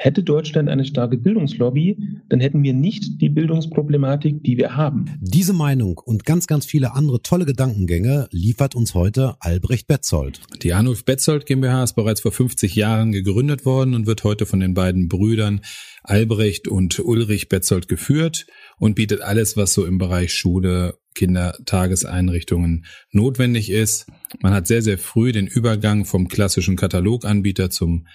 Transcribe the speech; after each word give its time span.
hätte 0.00 0.22
Deutschland 0.22 0.70
eine 0.70 0.86
starke 0.86 1.18
Bildungslobby, 1.18 1.98
dann 2.30 2.40
hätten 2.40 2.62
wir 2.62 2.72
nicht 2.72 3.20
die 3.20 3.28
Bildungsproblematik, 3.28 4.42
die 4.42 4.56
wir 4.56 4.74
haben. 4.74 5.04
Diese 5.20 5.52
Meinung 5.52 5.98
und 5.98 6.24
ganz, 6.24 6.46
ganz 6.46 6.64
viele 6.64 6.94
andere 6.94 7.20
tolle 7.20 7.44
Gedankengänge 7.44 8.26
liefert 8.30 8.74
uns 8.74 8.94
heute 8.94 9.36
Albrecht 9.40 9.86
Betzold. 9.88 10.40
Die 10.62 10.72
Arnulf 10.72 11.04
Betzold 11.04 11.44
GmbH 11.44 11.84
ist 11.84 11.96
bereits 11.96 12.22
vor 12.22 12.32
50 12.32 12.74
Jahren 12.74 13.12
gegründet 13.12 13.66
worden 13.66 13.94
und 13.94 14.06
wird 14.06 14.24
heute 14.24 14.46
von 14.46 14.60
den 14.60 14.72
beiden 14.72 15.08
Brüdern 15.08 15.60
Albrecht 16.02 16.66
und 16.66 16.98
Ulrich 16.98 17.50
Betzold 17.50 17.86
geführt 17.86 18.46
und 18.78 18.94
bietet 18.94 19.20
alles, 19.20 19.58
was 19.58 19.74
so 19.74 19.84
im 19.84 19.98
Bereich 19.98 20.32
Schule, 20.32 20.94
Kindertageseinrichtungen 21.14 22.86
notwendig 23.12 23.68
ist. 23.68 24.06
Man 24.40 24.54
hat 24.54 24.66
sehr, 24.66 24.80
sehr 24.80 24.96
früh 24.96 25.32
den 25.32 25.46
Übergang 25.46 26.06
vom 26.06 26.28
klassischen 26.28 26.76
Kataloganbieter 26.76 27.68
zum 27.68 28.06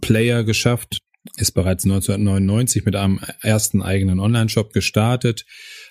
Online-Player 0.00 0.44
geschafft, 0.44 0.98
ist 1.36 1.52
bereits 1.52 1.84
1999 1.84 2.84
mit 2.84 2.96
einem 2.96 3.20
ersten 3.42 3.82
eigenen 3.82 4.20
Online-Shop 4.20 4.72
gestartet, 4.72 5.44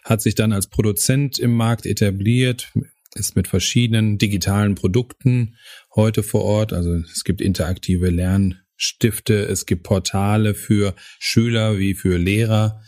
hat 0.04 0.22
sich 0.22 0.36
dann 0.36 0.54
als 0.54 0.68
Produzent 0.68 1.38
im 1.40 1.54
Markt 1.54 1.86
etabliert, 1.86 2.72
ist 3.16 3.36
mit 3.36 3.48
verschiedenen 3.48 4.18
digitalen 4.18 4.76
Produkten 4.76 5.56
heute 5.96 6.24
vor 6.24 6.44
Ort. 6.44 6.74
Also 6.74 6.96
es 6.96 7.24
gibt 7.24 7.42
interaktive 7.42 8.10
Lernstifte, 8.10 9.46
es 9.46 9.66
gibt 9.66 9.84
Portale 9.84 10.54
für 10.54 10.96
Schüler 11.20 11.78
wie 11.78 11.94
für 11.94 12.18
Lehrer 12.18 12.82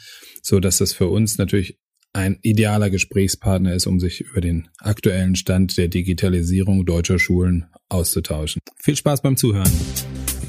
so 0.43 0.59
dass 0.59 0.79
das 0.79 0.93
für 0.93 1.07
uns 1.07 1.37
natürlich 1.37 1.77
ein 2.13 2.39
idealer 2.41 2.89
Gesprächspartner 2.89 3.73
ist, 3.73 3.87
um 3.87 3.99
sich 3.99 4.21
über 4.21 4.41
den 4.41 4.67
aktuellen 4.79 5.35
Stand 5.35 5.77
der 5.77 5.87
Digitalisierung 5.87 6.85
deutscher 6.85 7.19
Schulen 7.19 7.67
auszutauschen. 7.89 8.61
Viel 8.81 8.95
Spaß 8.97 9.21
beim 9.21 9.37
Zuhören. 9.37 9.71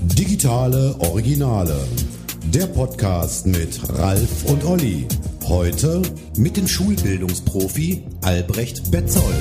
Digitale 0.04 0.96
Originale. 0.98 1.86
Der 2.52 2.66
Podcast 2.66 3.46
mit 3.46 3.80
Ralf 3.88 4.44
und 4.50 4.64
Olli. 4.64 5.06
Heute 5.44 6.02
mit 6.36 6.56
dem 6.56 6.66
Schulbildungsprofi 6.66 8.02
Albrecht 8.20 8.90
Betzold. 8.90 9.32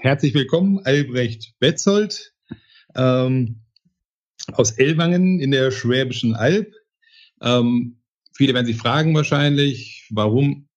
Herzlich 0.00 0.32
willkommen, 0.32 0.80
Albrecht 0.84 1.52
Betzold 1.58 2.32
ähm, 2.96 3.60
aus 4.52 4.70
Ellwangen 4.72 5.40
in 5.40 5.50
der 5.50 5.70
Schwäbischen 5.70 6.34
Alb. 6.34 6.72
Ähm, 7.42 7.98
viele 8.34 8.54
werden 8.54 8.66
sich 8.66 8.76
fragen 8.76 9.14
wahrscheinlich, 9.14 10.08
warum 10.10 10.68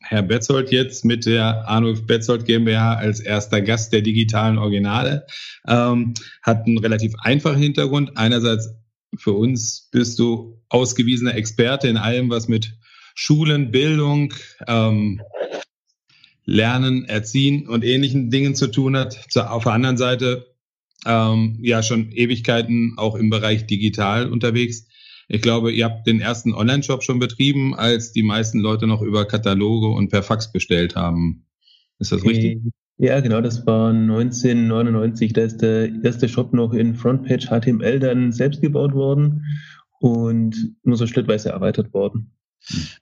Herr 0.00 0.22
Betzold 0.22 0.70
jetzt 0.70 1.04
mit 1.04 1.26
der 1.26 1.68
Arnulf 1.68 2.06
Betzold 2.06 2.44
GmbH 2.44 2.94
als 2.94 3.20
erster 3.20 3.60
Gast 3.60 3.92
der 3.92 4.02
digitalen 4.02 4.58
Originale. 4.58 5.26
Ähm, 5.66 6.14
hat 6.42 6.66
einen 6.66 6.78
relativ 6.78 7.14
einfachen 7.22 7.58
Hintergrund. 7.60 8.16
Einerseits 8.16 8.74
für 9.16 9.32
uns 9.32 9.88
bist 9.90 10.18
du 10.18 10.62
ausgewiesener 10.68 11.34
Experte 11.34 11.88
in 11.88 11.96
allem, 11.96 12.30
was 12.30 12.48
mit 12.48 12.74
Schulen, 13.14 13.70
Bildung, 13.70 14.34
ähm, 14.66 15.20
Lernen, 16.44 17.04
Erziehen 17.04 17.68
und 17.68 17.84
ähnlichen 17.84 18.30
Dingen 18.30 18.54
zu 18.54 18.68
tun 18.68 18.96
hat. 18.96 19.36
Auf 19.36 19.64
der 19.64 19.72
anderen 19.72 19.98
Seite 19.98 20.54
ähm, 21.06 21.58
ja 21.62 21.82
schon 21.82 22.10
Ewigkeiten 22.12 22.94
auch 22.96 23.14
im 23.14 23.30
Bereich 23.30 23.66
digital 23.66 24.30
unterwegs. 24.30 24.87
Ich 25.28 25.42
glaube, 25.42 25.70
ihr 25.72 25.84
habt 25.84 26.06
den 26.06 26.20
ersten 26.20 26.54
Online-Shop 26.54 27.02
schon 27.02 27.18
betrieben, 27.18 27.74
als 27.74 28.12
die 28.12 28.22
meisten 28.22 28.60
Leute 28.60 28.86
noch 28.86 29.02
über 29.02 29.26
Kataloge 29.26 29.88
und 29.88 30.08
per 30.08 30.22
Fax 30.22 30.50
bestellt 30.50 30.96
haben. 30.96 31.46
Ist 31.98 32.12
das 32.12 32.24
richtig? 32.24 32.62
Ja, 32.96 33.20
genau, 33.20 33.40
das 33.40 33.66
war 33.66 33.90
1999. 33.90 35.34
Da 35.34 35.42
ist 35.42 35.58
der 35.58 35.90
erste 36.02 36.28
Shop 36.28 36.52
noch 36.54 36.72
in 36.72 36.94
Frontpage 36.94 37.46
HTML 37.46 38.00
dann 38.00 38.32
selbst 38.32 38.62
gebaut 38.62 38.94
worden 38.94 39.44
und 40.00 40.74
nur 40.82 40.96
so 40.96 41.06
schrittweise 41.06 41.50
erweitert 41.50 41.92
worden. 41.92 42.32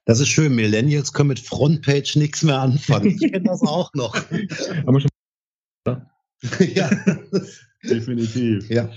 Das 0.04 0.20
ist 0.20 0.28
schön. 0.28 0.54
Millennials 0.54 1.12
können 1.12 1.28
mit 1.28 1.40
Frontpage 1.40 2.16
nichts 2.16 2.42
mehr 2.42 2.60
anfangen. 2.60 3.06
Ich 3.06 3.20
kenne 3.20 3.42
das 3.42 3.62
auch 3.62 3.92
noch. 3.94 4.16
Aber 4.86 5.00
schon. 5.00 5.10
ja, 6.74 6.90
definitiv. 7.82 8.68
Ja. 8.68 8.90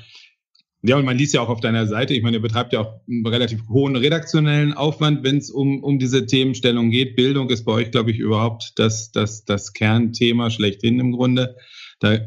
Ja, 0.81 0.95
und 0.95 1.03
man 1.03 1.17
liest 1.17 1.33
ja 1.33 1.41
auch 1.41 1.49
auf 1.49 1.59
deiner 1.59 1.87
Seite, 1.87 2.13
ich 2.13 2.23
meine, 2.23 2.37
ihr 2.37 2.41
betreibt 2.41 2.71
ja 2.71 2.79
auch 2.79 3.01
einen 3.07 3.25
relativ 3.25 3.67
hohen 3.67 3.97
redaktionellen 3.97 4.71
Aufwand, 4.73 5.23
wenn 5.23 5.37
es 5.37 5.51
um, 5.51 5.83
um 5.83 5.99
diese 5.99 6.25
Themenstellung 6.25 6.89
geht. 6.89 7.17
Bildung 7.17 7.49
ist 7.49 7.65
bei 7.65 7.73
euch, 7.73 7.91
glaube 7.91 8.11
ich, 8.11 8.19
überhaupt 8.19 8.73
das, 8.77 9.11
das, 9.11 9.43
das 9.43 9.73
Kernthema 9.73 10.49
schlechthin 10.49 10.99
im 10.99 11.11
Grunde. 11.11 11.57
Da 11.99 12.19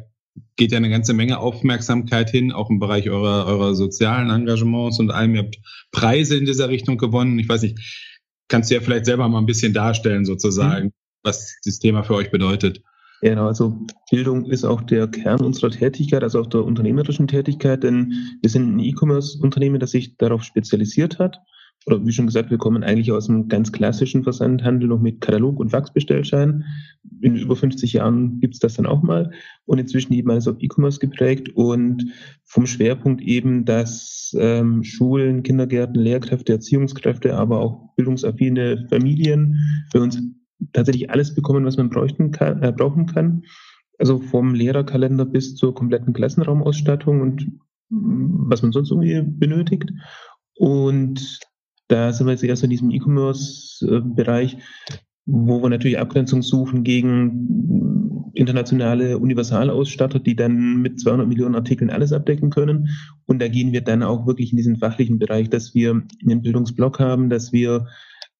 geht 0.56 0.72
ja 0.72 0.76
eine 0.76 0.90
ganze 0.90 1.14
Menge 1.14 1.38
Aufmerksamkeit 1.38 2.28
hin, 2.28 2.52
auch 2.52 2.68
im 2.68 2.78
Bereich 2.78 3.08
eurer, 3.08 3.46
eurer 3.46 3.74
sozialen 3.74 4.28
Engagements 4.28 5.00
und 5.00 5.10
allem. 5.10 5.34
Ihr 5.34 5.42
habt 5.44 5.58
Preise 5.90 6.36
in 6.36 6.44
dieser 6.44 6.68
Richtung 6.68 6.98
gewonnen. 6.98 7.38
Ich 7.38 7.48
weiß 7.48 7.62
nicht, 7.62 7.78
kannst 8.48 8.70
du 8.70 8.74
ja 8.74 8.82
vielleicht 8.82 9.06
selber 9.06 9.28
mal 9.28 9.38
ein 9.38 9.46
bisschen 9.46 9.72
darstellen, 9.72 10.26
sozusagen, 10.26 10.86
mhm. 10.86 10.92
was 11.22 11.56
das 11.64 11.78
Thema 11.78 12.02
für 12.02 12.14
euch 12.14 12.30
bedeutet. 12.30 12.82
Genau, 13.22 13.46
also 13.46 13.78
Bildung 14.10 14.46
ist 14.46 14.64
auch 14.64 14.82
der 14.82 15.06
Kern 15.06 15.42
unserer 15.42 15.70
Tätigkeit, 15.70 16.24
also 16.24 16.40
auch 16.40 16.48
der 16.48 16.64
unternehmerischen 16.64 17.28
Tätigkeit, 17.28 17.84
denn 17.84 18.12
wir 18.42 18.50
sind 18.50 18.74
ein 18.74 18.80
E-Commerce-Unternehmen, 18.80 19.78
das 19.78 19.92
sich 19.92 20.16
darauf 20.16 20.42
spezialisiert 20.42 21.20
hat 21.20 21.40
oder 21.86 22.04
wie 22.06 22.12
schon 22.12 22.26
gesagt, 22.26 22.50
wir 22.50 22.58
kommen 22.58 22.84
eigentlich 22.84 23.10
aus 23.10 23.28
einem 23.28 23.48
ganz 23.48 23.72
klassischen 23.72 24.22
Versandhandel 24.22 24.88
noch 24.88 25.00
mit 25.00 25.20
Katalog 25.20 25.58
und 25.58 25.72
Wachsbestellschein. 25.72 26.64
In 27.20 27.36
über 27.36 27.56
50 27.56 27.92
Jahren 27.94 28.40
gibt's 28.40 28.60
das 28.60 28.74
dann 28.74 28.86
auch 28.86 29.02
mal. 29.02 29.32
Und 29.64 29.78
inzwischen 29.78 30.12
eben 30.12 30.30
alles 30.30 30.46
auf 30.46 30.56
E-Commerce 30.60 31.00
geprägt 31.00 31.50
und 31.54 32.12
vom 32.44 32.66
Schwerpunkt 32.66 33.20
eben, 33.22 33.64
dass 33.64 34.34
ähm, 34.38 34.84
Schulen, 34.84 35.42
Kindergärten, 35.42 36.00
Lehrkräfte, 36.00 36.52
Erziehungskräfte, 36.52 37.36
aber 37.36 37.60
auch 37.60 37.94
bildungsaffine 37.96 38.86
Familien 38.88 39.58
für 39.90 40.00
uns 40.00 40.22
tatsächlich 40.72 41.10
alles 41.10 41.34
bekommen, 41.34 41.64
was 41.64 41.76
man 41.76 41.90
kann, 41.90 42.62
äh, 42.62 42.72
brauchen 42.72 43.06
kann. 43.06 43.42
Also 43.98 44.18
vom 44.18 44.54
Lehrerkalender 44.54 45.24
bis 45.24 45.54
zur 45.54 45.74
kompletten 45.74 46.12
Klassenraumausstattung 46.12 47.20
und 47.20 47.46
was 47.88 48.62
man 48.62 48.72
sonst 48.72 48.90
irgendwie 48.90 49.22
benötigt. 49.22 49.92
Und 50.56 51.40
da 51.88 52.12
sind 52.12 52.26
wir 52.26 52.32
jetzt 52.32 52.44
erst 52.44 52.64
in 52.64 52.70
diesem 52.70 52.90
E-Commerce-Bereich, 52.90 54.56
wo 55.26 55.62
wir 55.62 55.68
natürlich 55.68 55.98
Abgrenzung 55.98 56.42
suchen 56.42 56.84
gegen 56.84 58.30
internationale 58.34 59.18
Universalausstatter, 59.18 60.18
die 60.18 60.34
dann 60.34 60.80
mit 60.80 61.00
200 61.00 61.28
Millionen 61.28 61.54
Artikeln 61.54 61.90
alles 61.90 62.12
abdecken 62.12 62.50
können. 62.50 62.88
Und 63.26 63.40
da 63.40 63.48
gehen 63.48 63.72
wir 63.72 63.82
dann 63.82 64.02
auch 64.02 64.26
wirklich 64.26 64.52
in 64.52 64.56
diesen 64.56 64.76
fachlichen 64.76 65.18
Bereich, 65.18 65.50
dass 65.50 65.74
wir 65.74 66.02
einen 66.24 66.42
Bildungsblog 66.42 66.98
haben, 66.98 67.28
dass 67.28 67.52
wir 67.52 67.86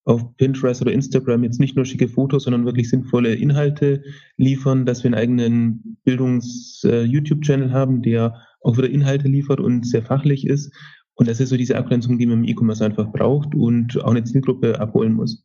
auf 0.05 0.37
Pinterest 0.37 0.83
oder 0.83 0.93
Instagram 0.93 1.45
jetzt 1.45 1.61
nicht 1.61 1.77
nur 1.77 1.85
schicke 1.85 2.09
Fotos, 2.09 2.45
sondern 2.45 2.65
wirklich 2.65 2.91
sinnvolle 2.91 3.35
Inhalte 3.35 4.03
liefern, 4.37 4.85
dass 4.87 5.05
wir 5.05 5.09
einen 5.09 5.21
eigenen 5.21 5.99
Bildungs-YouTube-Channel 6.05 7.69
äh, 7.69 7.73
haben, 7.73 8.03
der 8.03 8.35
auch 8.61 8.77
wieder 8.77 8.91
Inhalte 8.91 9.29
liefert 9.29 9.61
und 9.61 9.87
sehr 9.87 10.03
fachlich 10.03 10.47
ist 10.47 10.73
und 11.15 11.29
das 11.29 11.41
ist 11.41 11.51
so 11.51 11.57
diese 11.57 11.77
Abgrenzung, 11.77 12.19
die 12.19 12.27
man 12.27 12.39
im 12.39 12.49
E-Commerce 12.49 12.85
einfach 12.85 13.13
braucht 13.13 13.55
und 13.55 14.03
auch 14.03 14.11
eine 14.11 14.25
Zielgruppe 14.25 14.81
abholen 14.81 15.13
muss. 15.13 15.45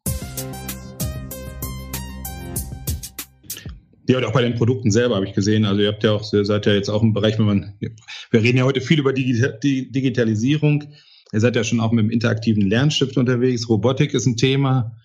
Ja, 4.09 4.17
und 4.17 4.23
auch 4.23 4.31
bei 4.31 4.41
den 4.41 4.55
Produkten 4.55 4.89
selber 4.89 5.15
habe 5.15 5.27
ich 5.27 5.33
gesehen. 5.33 5.65
Also 5.65 5.81
ihr 5.81 5.89
habt 5.89 6.03
ja 6.03 6.13
auch, 6.13 6.23
seid 6.23 6.65
ja 6.65 6.73
jetzt 6.73 6.89
auch 6.89 7.03
im 7.03 7.13
Bereich, 7.13 7.37
wenn 7.37 7.45
man, 7.45 7.73
wir 8.31 8.41
reden 8.41 8.57
ja 8.57 8.63
heute 8.63 8.79
viel 8.79 8.99
über 8.99 9.11
Digitalisierung. 9.11 10.85
Ihr 11.33 11.39
seid 11.39 11.55
ja 11.55 11.63
schon 11.63 11.79
auch 11.79 11.91
mit 11.91 12.05
dem 12.05 12.11
interaktiven 12.11 12.63
Lernstift 12.63 13.17
unterwegs. 13.17 13.67
Robotik 13.69 14.13
ist 14.13 14.25
ein 14.25 14.37
Thema. 14.37 14.95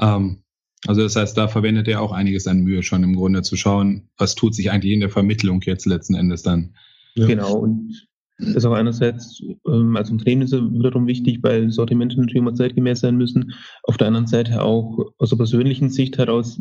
Ähm, 0.00 0.42
also 0.86 1.02
das 1.02 1.16
heißt, 1.16 1.36
da 1.36 1.48
verwendet 1.48 1.88
ihr 1.88 2.00
auch 2.00 2.12
einiges 2.12 2.46
an 2.46 2.60
Mühe 2.60 2.82
schon 2.82 3.02
im 3.02 3.14
Grunde 3.14 3.42
zu 3.42 3.56
schauen, 3.56 4.08
was 4.16 4.34
tut 4.34 4.54
sich 4.54 4.70
eigentlich 4.70 4.92
in 4.92 5.00
der 5.00 5.10
Vermittlung 5.10 5.60
jetzt 5.62 5.86
letzten 5.86 6.14
Endes 6.14 6.42
dann. 6.42 6.74
Ja. 7.14 7.26
Genau. 7.26 7.58
Und 7.58 8.08
das 8.38 8.56
ist 8.56 8.64
auch 8.64 8.72
einerseits 8.72 9.42
ähm, 9.66 9.96
als 9.96 10.10
Unternehmen 10.10 10.42
ist 10.42 10.54
es 10.54 10.62
wiederum 10.62 11.06
wichtig, 11.06 11.40
weil 11.42 11.70
Sortimente 11.70 12.16
natürlich 12.16 12.36
immer 12.36 12.54
zeitgemäß 12.54 13.00
sein 13.00 13.16
müssen. 13.16 13.52
Auf 13.82 13.98
der 13.98 14.06
anderen 14.06 14.26
Seite 14.26 14.62
auch 14.62 15.12
aus 15.18 15.28
der 15.28 15.36
persönlichen 15.36 15.90
Sicht 15.90 16.16
heraus, 16.16 16.58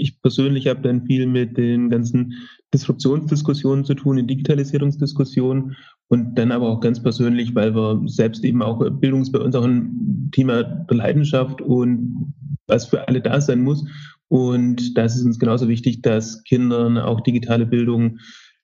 ich 0.00 0.20
persönlich 0.22 0.66
habe 0.66 0.80
dann 0.80 1.06
viel 1.06 1.26
mit 1.26 1.56
den 1.56 1.90
ganzen 1.90 2.34
Disruptionsdiskussionen 2.72 3.84
zu 3.84 3.94
tun, 3.94 4.18
in 4.18 4.26
Digitalisierungsdiskussionen 4.26 5.76
und 6.08 6.34
dann 6.36 6.52
aber 6.52 6.68
auch 6.68 6.80
ganz 6.80 7.02
persönlich, 7.02 7.54
weil 7.54 7.74
wir 7.74 8.02
selbst 8.06 8.44
eben 8.44 8.62
auch 8.62 8.82
Bildung 8.90 9.22
ist 9.22 9.32
bei 9.32 9.38
uns 9.38 9.54
auch 9.54 9.64
ein 9.64 10.30
Thema 10.32 10.62
der 10.62 10.96
Leidenschaft 10.96 11.60
und 11.60 12.34
was 12.66 12.86
für 12.86 13.06
alle 13.06 13.20
da 13.20 13.40
sein 13.40 13.62
muss. 13.62 13.84
Und 14.28 14.96
da 14.96 15.04
ist 15.04 15.22
uns 15.24 15.38
genauso 15.38 15.68
wichtig, 15.68 16.02
dass 16.02 16.42
Kindern 16.44 16.98
auch 16.98 17.20
digitale 17.20 17.66
Bildung 17.66 18.18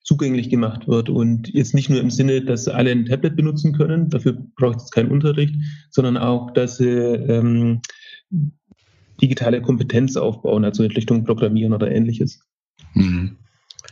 zugänglich 0.07 0.49
gemacht 0.49 0.87
wird 0.87 1.09
und 1.09 1.49
jetzt 1.53 1.75
nicht 1.75 1.91
nur 1.91 2.01
im 2.01 2.11
Sinne, 2.11 2.41
dass 2.41 2.69
alle 2.69 2.93
ein 2.93 3.07
Tablet 3.07 3.35
benutzen 3.35 3.73
können, 3.73 4.09
dafür 4.09 4.39
braucht 4.55 4.79
es 4.79 4.91
keinen 4.93 5.11
Unterricht, 5.11 5.57
sondern 5.91 6.17
auch, 6.17 6.53
dass 6.53 6.77
sie 6.77 6.89
ähm, 6.89 7.81
digitale 9.21 9.63
Kompetenz 9.63 10.17
aufbauen, 10.17 10.65
also 10.65 10.83
in 10.83 10.91
Richtung 10.91 11.25
Programmieren 11.25 11.73
oder 11.73 11.91
ähnliches. 11.91 12.41
Mhm. 12.95 13.37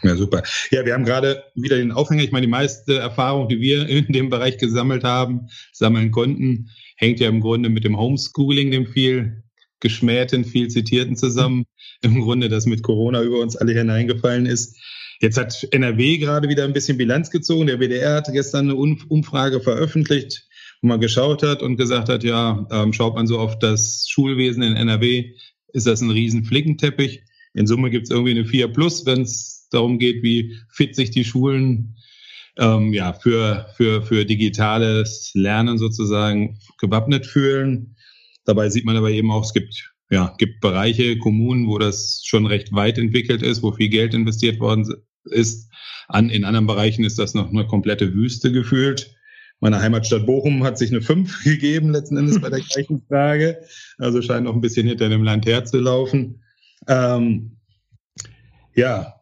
Ja, 0.02 0.16
super. 0.16 0.42
Ja, 0.70 0.84
wir 0.84 0.92
haben 0.92 1.04
gerade 1.04 1.44
wieder 1.54 1.76
den 1.76 1.92
Aufhänger. 1.92 2.22
Ich 2.22 2.32
meine, 2.32 2.46
die 2.46 2.50
meiste 2.50 2.98
Erfahrung, 2.98 3.48
die 3.48 3.60
wir 3.60 3.88
in 3.88 4.12
dem 4.12 4.28
Bereich 4.28 4.58
gesammelt 4.58 5.04
haben, 5.04 5.48
sammeln 5.72 6.10
konnten, 6.10 6.70
hängt 6.96 7.20
ja 7.20 7.28
im 7.28 7.40
Grunde 7.40 7.68
mit 7.68 7.84
dem 7.84 7.98
Homeschooling, 7.98 8.70
dem 8.70 8.86
viel 8.86 9.44
geschmähten, 9.80 10.44
viel 10.44 10.68
zitierten 10.68 11.16
zusammen. 11.16 11.64
Im 12.02 12.20
Grunde, 12.20 12.48
das 12.48 12.66
mit 12.66 12.82
Corona 12.82 13.22
über 13.22 13.40
uns 13.40 13.56
alle 13.56 13.72
hineingefallen 13.72 14.46
ist. 14.46 14.76
Jetzt 15.20 15.38
hat 15.38 15.66
NRW 15.70 16.18
gerade 16.18 16.48
wieder 16.48 16.64
ein 16.64 16.72
bisschen 16.72 16.98
Bilanz 16.98 17.30
gezogen. 17.30 17.66
Der 17.66 17.80
WDR 17.80 18.16
hat 18.16 18.28
gestern 18.32 18.70
eine 18.70 18.74
Umfrage 18.74 19.60
veröffentlicht, 19.60 20.46
man 20.84 21.00
geschaut 21.00 21.42
hat 21.42 21.62
und 21.62 21.76
gesagt 21.76 22.08
hat, 22.08 22.24
ja, 22.24 22.66
ähm, 22.70 22.92
schaut 22.92 23.14
man 23.14 23.26
so 23.26 23.38
auf 23.38 23.58
das 23.58 24.06
Schulwesen 24.08 24.62
in 24.62 24.76
NRW, 24.76 25.34
ist 25.72 25.86
das 25.86 26.00
ein 26.00 26.10
riesen 26.10 26.44
Flickenteppich. 26.44 27.22
In 27.54 27.66
Summe 27.66 27.90
gibt 27.90 28.04
es 28.04 28.10
irgendwie 28.10 28.32
eine 28.32 28.44
4 28.44 28.68
Plus, 28.68 29.06
wenn 29.06 29.22
es 29.22 29.68
darum 29.70 29.98
geht, 29.98 30.22
wie 30.22 30.56
fit 30.68 30.94
sich 30.94 31.10
die 31.10 31.24
Schulen 31.24 31.96
ähm, 32.58 32.92
ja, 32.92 33.12
für, 33.12 33.66
für, 33.76 34.02
für 34.02 34.24
digitales 34.24 35.32
Lernen 35.34 35.78
sozusagen 35.78 36.58
gewappnet 36.78 37.26
fühlen. 37.26 37.96
Dabei 38.44 38.68
sieht 38.68 38.84
man 38.84 38.96
aber 38.96 39.10
eben 39.10 39.30
auch, 39.30 39.44
es 39.44 39.52
gibt, 39.52 39.92
ja, 40.10 40.34
gibt 40.38 40.60
Bereiche, 40.60 41.18
Kommunen, 41.18 41.66
wo 41.66 41.78
das 41.78 42.22
schon 42.24 42.46
recht 42.46 42.72
weit 42.72 42.98
entwickelt 42.98 43.42
ist, 43.42 43.62
wo 43.62 43.72
viel 43.72 43.88
Geld 43.88 44.14
investiert 44.14 44.60
worden 44.60 44.86
ist. 45.24 45.70
An, 46.08 46.30
in 46.30 46.44
anderen 46.44 46.66
Bereichen 46.66 47.04
ist 47.04 47.18
das 47.18 47.34
noch 47.34 47.50
eine 47.50 47.66
komplette 47.66 48.12
Wüste 48.12 48.52
gefühlt. 48.52 49.14
Meine 49.64 49.80
Heimatstadt 49.80 50.26
Bochum 50.26 50.62
hat 50.62 50.76
sich 50.76 50.90
eine 50.90 51.00
5 51.00 51.42
gegeben, 51.44 51.88
letzten 51.88 52.18
Endes 52.18 52.38
bei 52.38 52.50
der 52.50 52.60
gleichen 52.70 53.00
Frage. 53.08 53.62
Also 53.96 54.20
scheint 54.20 54.44
noch 54.44 54.54
ein 54.54 54.60
bisschen 54.60 54.86
hinter 54.86 55.08
dem 55.08 55.24
Land 55.24 55.46
herzulaufen. 55.46 56.42
Ähm, 56.86 57.56
ja, 58.74 59.14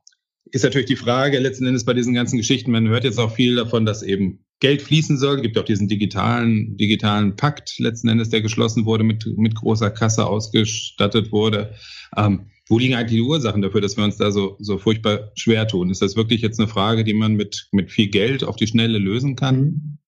ist 0.50 0.64
natürlich 0.64 0.88
die 0.88 0.96
Frage 0.96 1.38
letzten 1.38 1.64
Endes 1.64 1.84
bei 1.84 1.94
diesen 1.94 2.12
ganzen 2.12 2.38
Geschichten, 2.38 2.72
man 2.72 2.88
hört 2.88 3.04
jetzt 3.04 3.20
auch 3.20 3.32
viel 3.32 3.54
davon, 3.54 3.86
dass 3.86 4.02
eben 4.02 4.44
Geld 4.58 4.82
fließen 4.82 5.16
soll. 5.16 5.36
Es 5.36 5.42
gibt 5.42 5.56
auch 5.58 5.64
diesen 5.64 5.86
digitalen, 5.86 6.76
digitalen 6.76 7.36
Pakt 7.36 7.78
letzten 7.78 8.08
Endes, 8.08 8.30
der 8.30 8.40
geschlossen 8.40 8.84
wurde, 8.84 9.04
mit, 9.04 9.24
mit 9.36 9.54
großer 9.54 9.92
Kasse 9.92 10.26
ausgestattet 10.26 11.30
wurde. 11.30 11.72
Ähm, 12.16 12.46
wo 12.68 12.80
liegen 12.80 12.94
eigentlich 12.96 13.20
die 13.20 13.22
Ursachen 13.22 13.62
dafür, 13.62 13.80
dass 13.80 13.96
wir 13.96 14.02
uns 14.02 14.16
da 14.16 14.32
so, 14.32 14.56
so 14.58 14.78
furchtbar 14.78 15.30
schwer 15.36 15.68
tun? 15.68 15.90
Ist 15.90 16.02
das 16.02 16.16
wirklich 16.16 16.42
jetzt 16.42 16.58
eine 16.58 16.66
Frage, 16.66 17.04
die 17.04 17.14
man 17.14 17.34
mit, 17.34 17.68
mit 17.70 17.92
viel 17.92 18.08
Geld 18.08 18.42
auf 18.42 18.56
die 18.56 18.66
Schnelle 18.66 18.98
lösen 18.98 19.36
kann? 19.36 19.98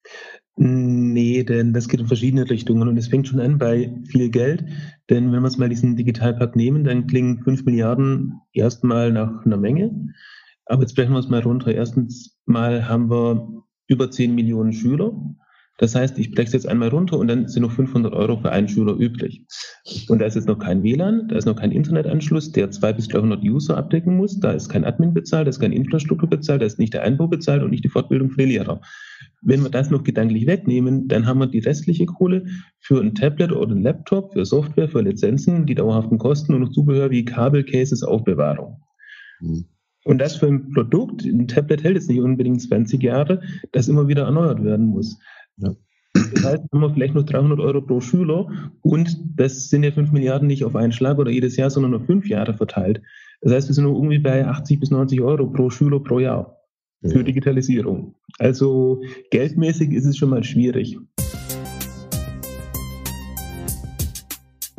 Nee, 0.56 1.42
denn 1.42 1.72
das 1.72 1.88
geht 1.88 2.00
in 2.00 2.06
verschiedene 2.06 2.48
Richtungen 2.48 2.86
und 2.86 2.96
es 2.96 3.08
fängt 3.08 3.26
schon 3.26 3.40
an 3.40 3.58
bei 3.58 3.92
viel 4.06 4.30
Geld. 4.30 4.64
Denn 5.10 5.32
wenn 5.32 5.40
wir 5.40 5.46
uns 5.46 5.58
mal 5.58 5.68
diesen 5.68 5.96
Digitalpakt 5.96 6.54
nehmen, 6.54 6.84
dann 6.84 7.08
klingen 7.08 7.42
5 7.42 7.64
Milliarden 7.64 8.40
erstmal 8.52 9.10
nach 9.10 9.44
einer 9.44 9.56
Menge. 9.56 10.12
Aber 10.66 10.82
jetzt 10.82 10.94
brechen 10.94 11.12
wir 11.12 11.18
es 11.18 11.28
mal 11.28 11.42
runter. 11.42 11.74
Erstens 11.74 12.38
mal 12.46 12.88
haben 12.88 13.10
wir 13.10 13.64
über 13.88 14.10
10 14.10 14.34
Millionen 14.34 14.72
Schüler. 14.72 15.12
Das 15.78 15.96
heißt, 15.96 16.20
ich 16.20 16.30
breche 16.30 16.46
es 16.46 16.52
jetzt 16.52 16.68
einmal 16.68 16.88
runter 16.88 17.18
und 17.18 17.26
dann 17.26 17.48
sind 17.48 17.62
noch 17.62 17.72
500 17.72 18.12
Euro 18.12 18.36
für 18.36 18.52
einen 18.52 18.68
Schüler 18.68 18.94
übrig. 18.94 19.44
Und 20.08 20.20
da 20.20 20.26
ist 20.26 20.36
jetzt 20.36 20.46
noch 20.46 20.60
kein 20.60 20.84
WLAN, 20.84 21.26
da 21.26 21.36
ist 21.36 21.46
noch 21.46 21.56
kein 21.56 21.72
Internetanschluss, 21.72 22.52
der 22.52 22.70
200 22.70 22.96
bis 22.96 23.08
300 23.08 23.42
User 23.42 23.76
abdecken 23.76 24.16
muss. 24.16 24.38
Da 24.38 24.52
ist 24.52 24.68
kein 24.68 24.84
Admin 24.84 25.14
bezahlt, 25.14 25.48
da 25.48 25.50
ist 25.50 25.58
keine 25.58 25.74
Infrastruktur 25.74 26.30
bezahlt, 26.30 26.62
da 26.62 26.66
ist 26.66 26.78
nicht 26.78 26.94
der 26.94 27.02
Einbau 27.02 27.26
bezahlt 27.26 27.64
und 27.64 27.70
nicht 27.70 27.84
die 27.84 27.88
Fortbildung 27.88 28.30
für 28.30 28.42
die 28.42 28.52
Lehrer. 28.52 28.80
Wenn 29.44 29.62
wir 29.62 29.70
das 29.70 29.90
noch 29.90 30.02
gedanklich 30.02 30.46
wegnehmen, 30.46 31.06
dann 31.06 31.26
haben 31.26 31.38
wir 31.38 31.46
die 31.46 31.58
restliche 31.58 32.06
Kohle 32.06 32.46
für 32.80 33.00
ein 33.00 33.14
Tablet 33.14 33.52
oder 33.52 33.74
ein 33.74 33.82
Laptop, 33.82 34.32
für 34.32 34.44
Software, 34.44 34.88
für 34.88 35.02
Lizenzen, 35.02 35.66
die 35.66 35.74
dauerhaften 35.74 36.18
Kosten 36.18 36.54
und 36.54 36.62
noch 36.62 36.70
Zubehör 36.70 37.10
wie 37.10 37.24
Kabel, 37.24 37.62
Cases, 37.62 38.02
Aufbewahrung. 38.02 38.80
Mhm. 39.40 39.66
Und 40.04 40.18
das 40.18 40.36
für 40.36 40.46
ein 40.46 40.70
Produkt, 40.72 41.24
ein 41.24 41.48
Tablet 41.48 41.82
hält 41.82 41.96
jetzt 41.96 42.08
nicht 42.08 42.20
unbedingt 42.20 42.60
20 42.60 43.02
Jahre, 43.02 43.42
das 43.72 43.88
immer 43.88 44.08
wieder 44.08 44.24
erneuert 44.24 44.62
werden 44.62 44.86
muss. 44.86 45.18
Ja. 45.58 45.74
Das 46.14 46.44
heißt, 46.44 46.62
haben 46.72 46.80
wir 46.80 46.90
vielleicht 46.90 47.14
nur 47.14 47.24
300 47.24 47.58
Euro 47.58 47.80
pro 47.80 48.00
Schüler 48.00 48.48
und 48.82 49.18
das 49.36 49.68
sind 49.68 49.82
ja 49.82 49.90
5 49.90 50.12
Milliarden 50.12 50.46
nicht 50.46 50.64
auf 50.64 50.76
einen 50.76 50.92
Schlag 50.92 51.18
oder 51.18 51.30
jedes 51.30 51.56
Jahr, 51.56 51.70
sondern 51.70 51.94
auf 51.94 52.06
fünf 52.06 52.28
Jahre 52.28 52.54
verteilt. 52.54 53.02
Das 53.40 53.52
heißt, 53.52 53.68
wir 53.68 53.74
sind 53.74 53.84
nur 53.84 53.94
irgendwie 53.94 54.20
bei 54.20 54.46
80 54.46 54.80
bis 54.80 54.90
90 54.90 55.20
Euro 55.20 55.46
pro 55.46 55.70
Schüler 55.70 56.00
pro 56.00 56.20
Jahr 56.20 56.63
für. 57.10 57.24
Digitalisierung. 57.24 58.14
Also 58.38 59.02
geldmäßig 59.30 59.92
ist 59.92 60.04
es 60.04 60.16
schon 60.16 60.30
mal 60.30 60.42
schwierig. 60.44 60.96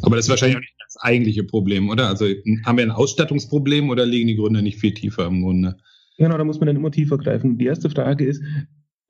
Aber 0.01 0.15
das 0.15 0.25
ist 0.25 0.29
wahrscheinlich 0.29 0.57
auch 0.57 0.61
nicht 0.61 0.75
das 0.85 0.97
eigentliche 1.01 1.43
Problem, 1.43 1.89
oder? 1.89 2.07
Also 2.07 2.25
haben 2.65 2.77
wir 2.77 2.85
ein 2.85 2.91
Ausstattungsproblem 2.91 3.89
oder 3.89 4.05
liegen 4.05 4.27
die 4.27 4.35
Gründe 4.35 4.61
nicht 4.61 4.79
viel 4.79 4.93
tiefer 4.93 5.25
im 5.25 5.41
Grunde? 5.41 5.77
Genau, 6.17 6.37
da 6.37 6.43
muss 6.43 6.59
man 6.59 6.67
dann 6.67 6.75
immer 6.75 6.91
tiefer 6.91 7.17
greifen. 7.17 7.57
Die 7.57 7.65
erste 7.65 7.89
Frage 7.89 8.25
ist, 8.25 8.41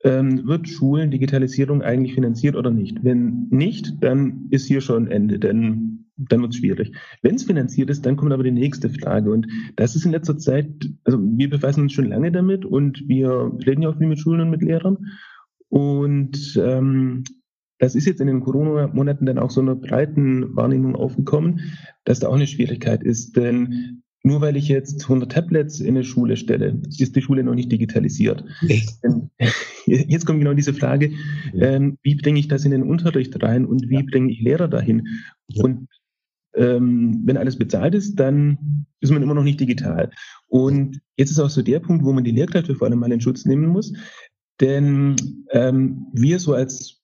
ähm, 0.04 0.46
wird 0.46 0.68
Schulen 0.68 1.10
Digitalisierung 1.10 1.82
eigentlich 1.82 2.14
finanziert 2.14 2.56
oder 2.56 2.70
nicht? 2.70 3.02
Wenn 3.02 3.48
nicht, 3.50 4.02
dann 4.02 4.46
ist 4.50 4.66
hier 4.66 4.80
schon 4.80 5.08
Ende, 5.08 5.38
denn 5.38 6.06
dann 6.16 6.40
wird 6.40 6.52
es 6.52 6.58
schwierig. 6.58 6.92
Wenn 7.22 7.34
es 7.34 7.44
finanziert 7.44 7.90
ist, 7.90 8.06
dann 8.06 8.16
kommt 8.16 8.32
aber 8.32 8.42
die 8.42 8.50
nächste 8.50 8.88
Frage. 8.88 9.30
Und 9.30 9.46
das 9.76 9.96
ist 9.96 10.06
in 10.06 10.12
letzter 10.12 10.38
Zeit, 10.38 10.66
also 11.04 11.18
wir 11.20 11.50
befassen 11.50 11.82
uns 11.82 11.92
schon 11.92 12.08
lange 12.08 12.32
damit 12.32 12.64
und 12.64 13.06
wir 13.06 13.52
reden 13.66 13.82
ja 13.82 13.90
auch 13.90 13.98
viel 13.98 14.06
mit 14.06 14.18
Schulen 14.18 14.40
und 14.40 14.50
mit 14.50 14.62
Lehrern. 14.62 14.96
Und 15.68 16.58
ähm, 16.62 17.24
das 17.78 17.94
ist 17.94 18.06
jetzt 18.06 18.20
in 18.20 18.28
den 18.28 18.40
Corona-Monaten 18.40 19.26
dann 19.26 19.38
auch 19.38 19.50
so 19.50 19.60
einer 19.60 19.74
breiten 19.74 20.56
Wahrnehmung 20.56 20.96
aufgekommen, 20.96 21.60
dass 22.04 22.20
da 22.20 22.28
auch 22.28 22.36
eine 22.36 22.46
Schwierigkeit 22.46 23.02
ist. 23.02 23.36
Denn 23.36 24.02
nur 24.26 24.40
weil 24.40 24.56
ich 24.56 24.66
jetzt 24.66 25.04
100 25.04 25.30
Tablets 25.30 25.78
in 25.78 25.94
eine 25.94 26.02
Schule 26.02 26.36
stelle, 26.36 26.80
ist 26.98 27.14
die 27.14 27.22
Schule 27.22 27.44
noch 27.44 27.54
nicht 27.54 27.70
digitalisiert. 27.70 28.44
Jetzt 29.86 30.26
kommt 30.26 30.40
genau 30.40 30.52
diese 30.52 30.74
Frage, 30.74 31.12
ähm, 31.54 31.96
wie 32.02 32.16
bringe 32.16 32.40
ich 32.40 32.48
das 32.48 32.64
in 32.64 32.72
den 32.72 32.82
Unterricht 32.82 33.40
rein 33.40 33.64
und 33.64 33.88
wie 33.88 34.02
bringe 34.02 34.32
ich 34.32 34.40
Lehrer 34.40 34.66
dahin? 34.66 35.06
Und 35.54 35.86
ähm, 36.56 37.22
wenn 37.24 37.36
alles 37.36 37.56
bezahlt 37.56 37.94
ist, 37.94 38.16
dann 38.16 38.86
ist 39.00 39.12
man 39.12 39.22
immer 39.22 39.34
noch 39.34 39.44
nicht 39.44 39.60
digital. 39.60 40.10
Und 40.48 41.00
jetzt 41.16 41.30
ist 41.30 41.38
auch 41.38 41.50
so 41.50 41.62
der 41.62 41.78
Punkt, 41.78 42.04
wo 42.04 42.12
man 42.12 42.24
die 42.24 42.32
Lehrkräfte 42.32 42.74
vor 42.74 42.88
allem 42.88 42.98
mal 42.98 43.12
in 43.12 43.20
Schutz 43.20 43.44
nehmen 43.44 43.68
muss. 43.68 43.92
Denn 44.60 45.14
ähm, 45.52 46.08
wir 46.12 46.40
so 46.40 46.52
als 46.52 46.95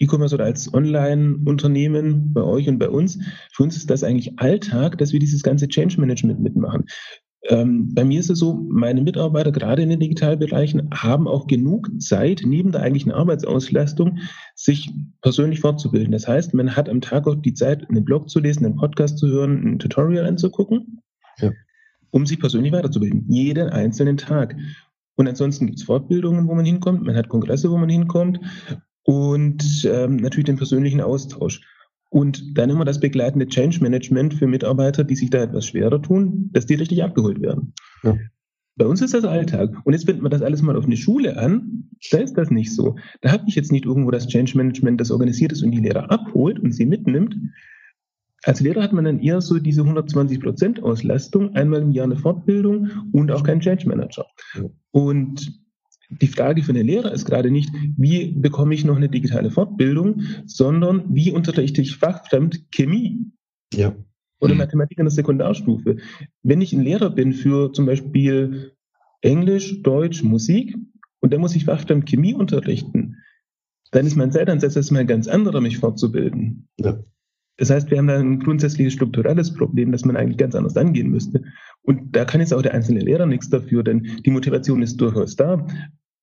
E-Commerce 0.00 0.34
oder 0.34 0.46
als 0.46 0.72
Online-Unternehmen 0.72 2.32
bei 2.32 2.42
euch 2.42 2.68
und 2.68 2.78
bei 2.78 2.88
uns, 2.88 3.18
für 3.52 3.62
uns 3.62 3.76
ist 3.76 3.90
das 3.90 4.02
eigentlich 4.02 4.38
Alltag, 4.38 4.98
dass 4.98 5.12
wir 5.12 5.20
dieses 5.20 5.42
ganze 5.42 5.68
Change 5.68 6.00
Management 6.00 6.40
mitmachen. 6.40 6.86
Ähm, 7.44 7.94
bei 7.94 8.04
mir 8.04 8.20
ist 8.20 8.28
es 8.28 8.38
so, 8.38 8.54
meine 8.68 9.00
Mitarbeiter 9.00 9.50
gerade 9.50 9.82
in 9.82 9.88
den 9.88 10.00
Digitalbereichen 10.00 10.90
haben 10.92 11.26
auch 11.26 11.46
genug 11.46 11.90
Zeit, 12.00 12.42
neben 12.44 12.72
der 12.72 12.82
eigentlichen 12.82 13.12
Arbeitsauslastung, 13.12 14.18
sich 14.54 14.90
persönlich 15.22 15.60
fortzubilden. 15.60 16.12
Das 16.12 16.28
heißt, 16.28 16.52
man 16.52 16.76
hat 16.76 16.88
am 16.88 17.00
Tag 17.00 17.26
auch 17.26 17.36
die 17.36 17.54
Zeit, 17.54 17.88
einen 17.88 18.04
Blog 18.04 18.28
zu 18.28 18.40
lesen, 18.40 18.66
einen 18.66 18.76
Podcast 18.76 19.18
zu 19.18 19.28
hören, 19.28 19.66
ein 19.66 19.78
Tutorial 19.78 20.26
anzugucken, 20.26 21.00
ja. 21.38 21.50
um 22.10 22.26
sich 22.26 22.38
persönlich 22.38 22.72
weiterzubilden. 22.72 23.24
Jeden 23.28 23.70
einzelnen 23.70 24.18
Tag. 24.18 24.54
Und 25.16 25.26
ansonsten 25.26 25.66
gibt 25.66 25.78
es 25.78 25.84
Fortbildungen, 25.84 26.46
wo 26.46 26.54
man 26.54 26.66
hinkommt, 26.66 27.04
man 27.04 27.16
hat 27.16 27.28
Kongresse, 27.28 27.70
wo 27.70 27.78
man 27.78 27.88
hinkommt 27.88 28.40
und 29.10 29.90
ähm, 29.90 30.16
natürlich 30.16 30.44
den 30.44 30.56
persönlichen 30.56 31.00
Austausch. 31.00 31.62
Und 32.10 32.56
dann 32.56 32.70
immer 32.70 32.84
das 32.84 33.00
begleitende 33.00 33.48
Change 33.48 33.80
Management 33.82 34.34
für 34.34 34.46
Mitarbeiter, 34.46 35.02
die 35.02 35.16
sich 35.16 35.30
da 35.30 35.42
etwas 35.42 35.66
schwerer 35.66 36.00
tun, 36.00 36.50
dass 36.52 36.66
die 36.66 36.74
richtig 36.74 37.02
abgeholt 37.02 37.42
werden. 37.42 37.74
Ja. 38.04 38.16
Bei 38.76 38.86
uns 38.86 39.02
ist 39.02 39.12
das 39.12 39.24
Alltag. 39.24 39.74
Und 39.82 39.94
jetzt 39.94 40.06
wenden 40.06 40.22
wir 40.22 40.28
das 40.28 40.42
alles 40.42 40.62
mal 40.62 40.76
auf 40.76 40.84
eine 40.84 40.96
Schule 40.96 41.36
an. 41.36 41.90
Da 42.12 42.18
ist 42.18 42.34
das 42.34 42.52
nicht 42.52 42.72
so. 42.72 42.94
Da 43.20 43.32
habe 43.32 43.42
ich 43.48 43.56
jetzt 43.56 43.72
nicht 43.72 43.84
irgendwo 43.84 44.12
das 44.12 44.28
Change 44.28 44.56
Management, 44.56 45.00
das 45.00 45.10
organisiert 45.10 45.50
ist 45.50 45.64
und 45.64 45.72
die 45.72 45.80
Lehrer 45.80 46.08
abholt 46.08 46.60
und 46.60 46.72
sie 46.72 46.86
mitnimmt. 46.86 47.34
Als 48.44 48.60
Lehrer 48.60 48.80
hat 48.80 48.92
man 48.92 49.06
dann 49.06 49.18
eher 49.18 49.40
so 49.40 49.58
diese 49.58 49.82
120 49.82 50.40
Prozent 50.40 50.82
Auslastung, 50.84 51.56
einmal 51.56 51.82
im 51.82 51.90
Jahr 51.90 52.06
eine 52.06 52.16
Fortbildung 52.16 52.90
und 53.10 53.32
auch 53.32 53.42
keinen 53.42 53.60
Change 53.60 53.88
Manager. 53.88 54.26
Und 54.92 55.59
die 56.10 56.26
Frage 56.26 56.62
für 56.62 56.72
den 56.72 56.86
Lehrer 56.86 57.12
ist 57.12 57.24
gerade 57.24 57.50
nicht, 57.50 57.70
wie 57.96 58.32
bekomme 58.32 58.74
ich 58.74 58.84
noch 58.84 58.96
eine 58.96 59.08
digitale 59.08 59.50
Fortbildung, 59.50 60.22
sondern 60.46 61.04
wie 61.14 61.30
unterrichte 61.30 61.80
ich 61.80 61.96
fachfremd 61.96 62.70
Chemie? 62.72 63.18
Ja. 63.72 63.94
Oder. 64.40 64.54
Mathematik 64.54 64.98
in 64.98 65.04
der 65.04 65.10
Sekundarstufe. 65.10 65.96
Wenn 66.42 66.60
ich 66.62 66.72
ein 66.72 66.82
Lehrer 66.82 67.10
bin 67.10 67.32
für 67.32 67.72
zum 67.72 67.86
Beispiel 67.86 68.72
Englisch, 69.20 69.82
Deutsch, 69.82 70.22
Musik 70.22 70.74
und 71.20 71.32
dann 71.32 71.40
muss 71.40 71.54
ich 71.54 71.66
fachfremd 71.66 72.06
Chemie 72.06 72.34
unterrichten, 72.34 73.16
dann 73.92 74.06
ist 74.06 74.16
mein 74.16 74.32
Zeitansatz 74.32 74.76
erstmal 74.76 75.02
ein 75.02 75.06
ganz 75.06 75.28
anderer, 75.28 75.60
mich 75.60 75.78
fortzubilden. 75.78 76.68
Ja. 76.78 77.02
Das 77.60 77.68
heißt, 77.68 77.90
wir 77.90 77.98
haben 77.98 78.06
da 78.06 78.18
ein 78.18 78.40
grundsätzliches 78.40 78.94
strukturelles 78.94 79.52
Problem, 79.52 79.92
das 79.92 80.06
man 80.06 80.16
eigentlich 80.16 80.38
ganz 80.38 80.54
anders 80.54 80.78
angehen 80.78 81.10
müsste. 81.10 81.42
Und 81.82 82.16
da 82.16 82.24
kann 82.24 82.40
jetzt 82.40 82.54
auch 82.54 82.62
der 82.62 82.72
einzelne 82.72 83.00
Lehrer 83.00 83.26
nichts 83.26 83.50
dafür, 83.50 83.82
denn 83.82 84.22
die 84.24 84.30
Motivation 84.30 84.80
ist 84.80 84.96
durchaus 84.96 85.36
da. 85.36 85.66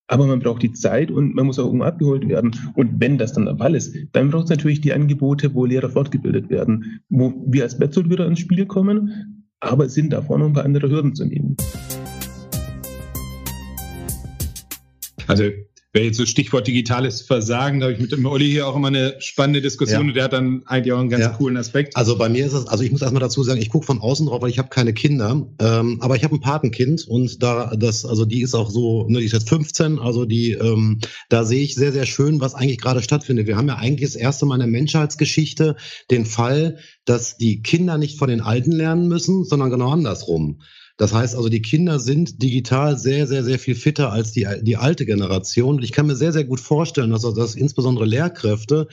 Aber 0.07 0.25
man 0.25 0.39
braucht 0.39 0.63
die 0.63 0.71
Zeit 0.71 1.11
und 1.11 1.35
man 1.35 1.45
muss 1.45 1.59
auch 1.59 1.65
irgendwo 1.65 1.85
abgeholt 1.85 2.27
werden. 2.27 2.51
Und 2.75 2.99
wenn 2.99 3.17
das 3.17 3.33
dann 3.33 3.45
der 3.45 3.57
Fall 3.57 3.75
ist, 3.75 3.95
dann 4.13 4.31
braucht 4.31 4.45
es 4.45 4.49
natürlich 4.49 4.81
die 4.81 4.93
Angebote, 4.93 5.53
wo 5.53 5.65
Lehrer 5.65 5.89
fortgebildet 5.89 6.49
werden, 6.49 7.01
wo 7.09 7.33
wir 7.45 7.63
als 7.63 7.77
Betzold 7.77 8.09
wieder 8.09 8.25
ins 8.25 8.39
Spiel 8.39 8.65
kommen, 8.65 9.45
aber 9.59 9.85
es 9.85 9.93
sind 9.93 10.13
davor 10.13 10.39
noch 10.39 10.47
ein 10.47 10.53
paar 10.53 10.65
andere 10.65 10.89
Hürden 10.89 11.13
zu 11.13 11.25
nehmen. 11.25 11.57
Also 15.27 15.43
wäre 15.93 16.05
jetzt 16.05 16.17
so 16.17 16.25
Stichwort 16.25 16.67
digitales 16.67 17.21
Versagen, 17.21 17.79
da 17.79 17.85
habe 17.85 17.93
ich 17.93 17.99
mit 17.99 18.11
dem 18.11 18.25
Olli 18.25 18.49
hier 18.49 18.67
auch 18.67 18.75
immer 18.75 18.89
eine 18.89 19.15
spannende 19.19 19.61
Diskussion 19.61 20.01
ja. 20.01 20.07
und 20.07 20.13
der 20.15 20.23
hat 20.25 20.33
dann 20.33 20.63
eigentlich 20.65 20.93
auch 20.93 20.99
einen 20.99 21.09
ganz 21.09 21.23
ja. 21.23 21.29
coolen 21.29 21.57
Aspekt. 21.57 21.95
Also 21.95 22.17
bei 22.17 22.29
mir 22.29 22.45
ist 22.45 22.53
es, 22.53 22.67
also 22.67 22.83
ich 22.83 22.91
muss 22.91 23.01
erstmal 23.01 23.21
dazu 23.21 23.41
sagen, 23.43 23.61
ich 23.61 23.69
gucke 23.69 23.85
von 23.85 23.99
außen 23.99 24.27
drauf, 24.27 24.41
weil 24.41 24.49
ich 24.49 24.59
habe 24.59 24.69
keine 24.69 24.93
Kinder, 24.93 25.47
ähm, 25.59 25.97
aber 26.01 26.15
ich 26.15 26.23
habe 26.23 26.35
ein 26.35 26.41
Patenkind 26.41 27.07
und 27.07 27.41
da 27.41 27.75
das, 27.75 28.05
also 28.05 28.25
die 28.25 28.41
ist 28.41 28.53
auch 28.53 28.69
so, 28.69 29.07
ne, 29.07 29.19
die 29.19 29.25
ist 29.25 29.33
jetzt 29.33 29.49
15, 29.49 29.99
also 29.99 30.25
die, 30.25 30.51
ähm, 30.51 30.99
da 31.29 31.45
sehe 31.45 31.63
ich 31.63 31.75
sehr, 31.75 31.93
sehr 31.93 32.05
schön, 32.05 32.41
was 32.41 32.53
eigentlich 32.53 32.79
gerade 32.79 33.01
stattfindet. 33.01 33.47
Wir 33.47 33.57
haben 33.57 33.67
ja 33.67 33.77
eigentlich 33.77 34.11
das 34.11 34.15
erste 34.15 34.45
Mal 34.45 34.55
in 34.55 34.61
der 34.61 34.67
Menschheitsgeschichte 34.67 35.77
den 36.11 36.25
Fall, 36.25 36.77
dass 37.05 37.37
die 37.37 37.61
Kinder 37.61 37.97
nicht 37.97 38.19
von 38.19 38.27
den 38.27 38.41
Alten 38.41 38.71
lernen 38.71 39.07
müssen, 39.07 39.45
sondern 39.45 39.69
genau 39.69 39.91
andersrum. 39.91 40.59
Das 40.97 41.13
heißt 41.13 41.35
also, 41.35 41.47
die 41.47 41.61
Kinder 41.61 41.99
sind 41.99 42.41
digital 42.41 42.97
sehr, 42.97 43.27
sehr, 43.27 43.43
sehr 43.43 43.59
viel 43.59 43.75
fitter 43.75 44.11
als 44.11 44.31
die, 44.31 44.47
die 44.61 44.77
alte 44.77 45.05
Generation. 45.05 45.75
Und 45.75 45.83
ich 45.83 45.91
kann 45.91 46.07
mir 46.07 46.15
sehr, 46.15 46.33
sehr 46.33 46.43
gut 46.43 46.59
vorstellen, 46.59 47.11
dass, 47.11 47.21
dass 47.21 47.55
insbesondere 47.55 48.05
Lehrkräfte 48.05 48.87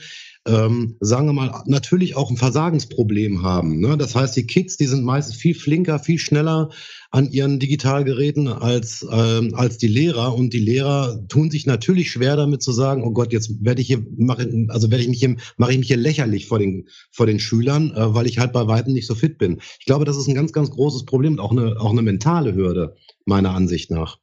ähm, 0.47 0.95
sagen 0.99 1.25
wir 1.25 1.33
mal, 1.33 1.63
natürlich 1.65 2.15
auch 2.15 2.29
ein 2.29 2.37
Versagensproblem 2.37 3.41
haben. 3.41 3.79
Ne? 3.79 3.97
Das 3.97 4.15
heißt, 4.15 4.35
die 4.35 4.45
Kids, 4.45 4.77
die 4.77 4.85
sind 4.85 5.03
meistens 5.03 5.35
viel 5.35 5.55
flinker, 5.55 5.97
viel 5.97 6.19
schneller 6.19 6.69
an 7.09 7.31
ihren 7.31 7.59
Digitalgeräten 7.59 8.47
als, 8.47 9.05
ähm, 9.11 9.55
als 9.55 9.77
die 9.77 9.87
Lehrer. 9.87 10.35
Und 10.35 10.53
die 10.53 10.59
Lehrer 10.59 11.25
tun 11.27 11.49
sich 11.49 11.65
natürlich 11.65 12.11
schwer 12.11 12.35
damit 12.35 12.61
zu 12.61 12.71
sagen, 12.71 13.03
oh 13.03 13.11
Gott, 13.11 13.33
jetzt 13.33 13.63
werde 13.63 13.81
ich 13.81 13.87
hier, 13.87 14.05
mache, 14.17 14.47
also 14.69 14.91
werde 14.91 15.03
ich 15.03 15.09
mich 15.09 15.19
hier, 15.19 15.35
mache 15.57 15.71
ich 15.71 15.79
mich 15.79 15.87
hier 15.87 15.97
lächerlich 15.97 16.45
vor 16.45 16.59
den, 16.59 16.89
vor 17.11 17.25
den 17.25 17.39
Schülern, 17.39 17.91
äh, 17.91 18.13
weil 18.13 18.27
ich 18.27 18.37
halt 18.37 18.53
bei 18.53 18.67
Weitem 18.67 18.93
nicht 18.93 19.07
so 19.07 19.15
fit 19.15 19.39
bin. 19.39 19.61
Ich 19.79 19.85
glaube, 19.85 20.05
das 20.05 20.17
ist 20.17 20.27
ein 20.27 20.35
ganz, 20.35 20.53
ganz 20.53 20.69
großes 20.69 21.05
Problem 21.05 21.33
und 21.33 21.39
auch 21.39 21.51
eine, 21.51 21.79
auch 21.79 21.91
eine 21.91 22.03
mentale 22.03 22.53
Hürde, 22.53 22.95
meiner 23.25 23.55
Ansicht 23.55 23.89
nach. 23.89 24.19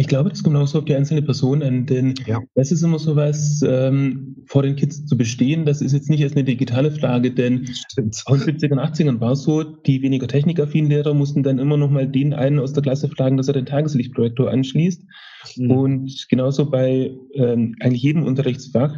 Ich 0.00 0.08
glaube, 0.08 0.30
das 0.30 0.42
kommt 0.42 0.56
auch 0.56 0.66
so 0.66 0.78
auf 0.78 0.86
die 0.86 0.94
einzelne 0.94 1.20
Person 1.20 1.62
an, 1.62 1.84
denn 1.84 2.14
ja. 2.26 2.40
das 2.54 2.72
ist 2.72 2.82
immer 2.82 2.98
so 2.98 3.16
was, 3.16 3.62
ähm, 3.68 4.36
vor 4.46 4.62
den 4.62 4.74
Kids 4.74 5.04
zu 5.04 5.14
bestehen, 5.14 5.66
das 5.66 5.82
ist 5.82 5.92
jetzt 5.92 6.08
nicht 6.08 6.22
erst 6.22 6.36
eine 6.36 6.44
digitale 6.44 6.90
Frage, 6.90 7.30
denn 7.30 7.68
auch 8.24 8.34
in 8.34 8.40
den 8.40 8.58
70er 8.58 8.72
und 8.72 8.80
80ern 8.80 9.20
war 9.20 9.32
es 9.32 9.42
so, 9.42 9.62
die 9.62 10.00
weniger 10.00 10.26
technikaffinen 10.26 10.90
Lehrer 10.90 11.12
mussten 11.12 11.42
dann 11.42 11.58
immer 11.58 11.76
noch 11.76 11.90
mal 11.90 12.08
den 12.08 12.32
einen 12.32 12.60
aus 12.60 12.72
der 12.72 12.82
Klasse 12.82 13.08
fragen, 13.08 13.36
dass 13.36 13.48
er 13.48 13.52
den 13.52 13.66
Tageslichtprojektor 13.66 14.50
anschließt. 14.50 15.02
Mhm. 15.56 15.70
Und 15.70 16.26
genauso 16.30 16.70
bei 16.70 17.14
ähm, 17.34 17.76
eigentlich 17.80 18.02
jedem 18.02 18.22
Unterrichtsfach 18.22 18.96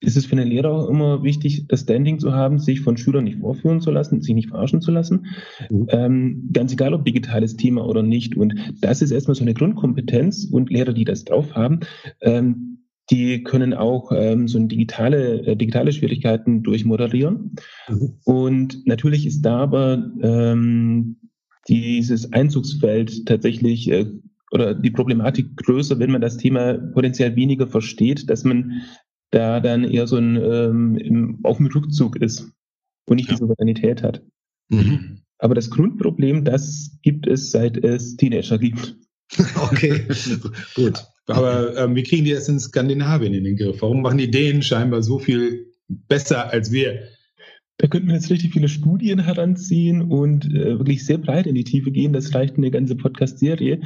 ist 0.00 0.16
es 0.16 0.26
für 0.26 0.32
einen 0.32 0.48
Lehrer 0.48 0.70
auch 0.70 0.88
immer 0.88 1.22
wichtig, 1.22 1.66
das 1.68 1.82
Standing 1.82 2.18
zu 2.18 2.32
haben, 2.32 2.58
sich 2.58 2.80
von 2.80 2.96
Schülern 2.96 3.24
nicht 3.24 3.38
vorführen 3.38 3.80
zu 3.80 3.90
lassen, 3.90 4.22
sich 4.22 4.34
nicht 4.34 4.48
verarschen 4.48 4.80
zu 4.80 4.90
lassen. 4.90 5.26
Mhm. 5.68 5.86
Ähm, 5.90 6.48
ganz 6.52 6.72
egal, 6.72 6.94
ob 6.94 7.04
digitales 7.04 7.56
Thema 7.56 7.86
oder 7.86 8.02
nicht. 8.02 8.36
Und 8.36 8.54
das 8.80 9.02
ist 9.02 9.10
erstmal 9.10 9.34
so 9.34 9.42
eine 9.42 9.54
Grundkompetenz 9.54 10.48
und 10.50 10.70
Lehrer, 10.70 10.92
die 10.92 11.04
das 11.04 11.24
drauf 11.24 11.54
haben, 11.54 11.80
ähm, 12.22 12.78
die 13.10 13.42
können 13.42 13.74
auch 13.74 14.12
ähm, 14.14 14.46
so 14.46 14.58
digitale, 14.60 15.44
äh, 15.46 15.56
digitale 15.56 15.92
Schwierigkeiten 15.92 16.62
durchmoderieren. 16.62 17.56
Mhm. 17.88 18.18
Und 18.24 18.86
natürlich 18.86 19.26
ist 19.26 19.42
da 19.42 19.58
aber 19.58 20.10
ähm, 20.22 21.16
dieses 21.68 22.32
Einzugsfeld 22.32 23.26
tatsächlich 23.26 23.90
äh, 23.90 24.06
oder 24.52 24.74
die 24.74 24.90
Problematik 24.90 25.56
größer, 25.56 25.98
wenn 25.98 26.10
man 26.10 26.20
das 26.20 26.36
Thema 26.36 26.74
potenziell 26.74 27.36
weniger 27.36 27.68
versteht, 27.68 28.28
dass 28.30 28.44
man 28.44 28.82
da 29.30 29.60
dann 29.60 29.84
eher 29.84 30.06
so 30.06 30.16
ein 30.16 30.36
ähm, 30.36 30.96
im, 30.96 31.40
auf 31.42 31.58
dem 31.58 31.66
Rückzug 31.66 32.16
ist 32.16 32.50
und 33.06 33.16
nicht 33.16 33.28
ja. 33.28 33.34
die 33.34 33.40
Souveränität 33.40 34.02
hat. 34.02 34.22
Mhm. 34.68 35.22
Aber 35.38 35.54
das 35.54 35.70
Grundproblem, 35.70 36.44
das 36.44 36.98
gibt 37.02 37.26
es, 37.26 37.50
seit 37.50 37.76
es 37.82 38.16
Teenager 38.16 38.58
gibt. 38.58 38.96
Okay, 39.54 40.08
gut. 40.74 41.04
Aber 41.28 41.76
ähm, 41.76 41.94
wie 41.94 42.02
kriegen 42.02 42.24
die 42.24 42.32
das 42.32 42.48
in 42.48 42.58
Skandinavien 42.58 43.32
in 43.32 43.44
den 43.44 43.56
Griff? 43.56 43.80
Warum 43.80 44.02
machen 44.02 44.18
die 44.18 44.28
Dänen 44.28 44.60
scheinbar 44.60 45.04
so 45.04 45.20
viel 45.20 45.72
besser 45.86 46.50
als 46.50 46.72
wir? 46.72 47.04
Da 47.80 47.86
könnten 47.86 48.08
wir 48.08 48.14
jetzt 48.14 48.28
richtig 48.28 48.52
viele 48.52 48.68
Studien 48.68 49.20
heranziehen 49.20 50.02
und 50.02 50.44
äh, 50.44 50.78
wirklich 50.78 51.06
sehr 51.06 51.16
breit 51.16 51.46
in 51.46 51.54
die 51.54 51.64
Tiefe 51.64 51.90
gehen. 51.90 52.12
Das 52.12 52.34
reicht 52.34 52.58
eine 52.58 52.70
ganze 52.70 52.94
Podcast-Serie. 52.94 53.80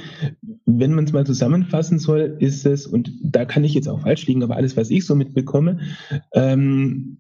Wenn 0.66 0.94
man 0.94 1.04
es 1.04 1.12
mal 1.12 1.24
zusammenfassen 1.24 2.00
soll, 2.00 2.36
ist 2.40 2.66
es, 2.66 2.88
und 2.88 3.12
da 3.22 3.44
kann 3.44 3.62
ich 3.62 3.72
jetzt 3.72 3.86
auch 3.86 4.00
falsch 4.00 4.26
liegen, 4.26 4.42
aber 4.42 4.56
alles, 4.56 4.76
was 4.76 4.90
ich 4.90 5.06
so 5.06 5.14
mitbekomme, 5.14 5.78
ähm, 6.32 7.18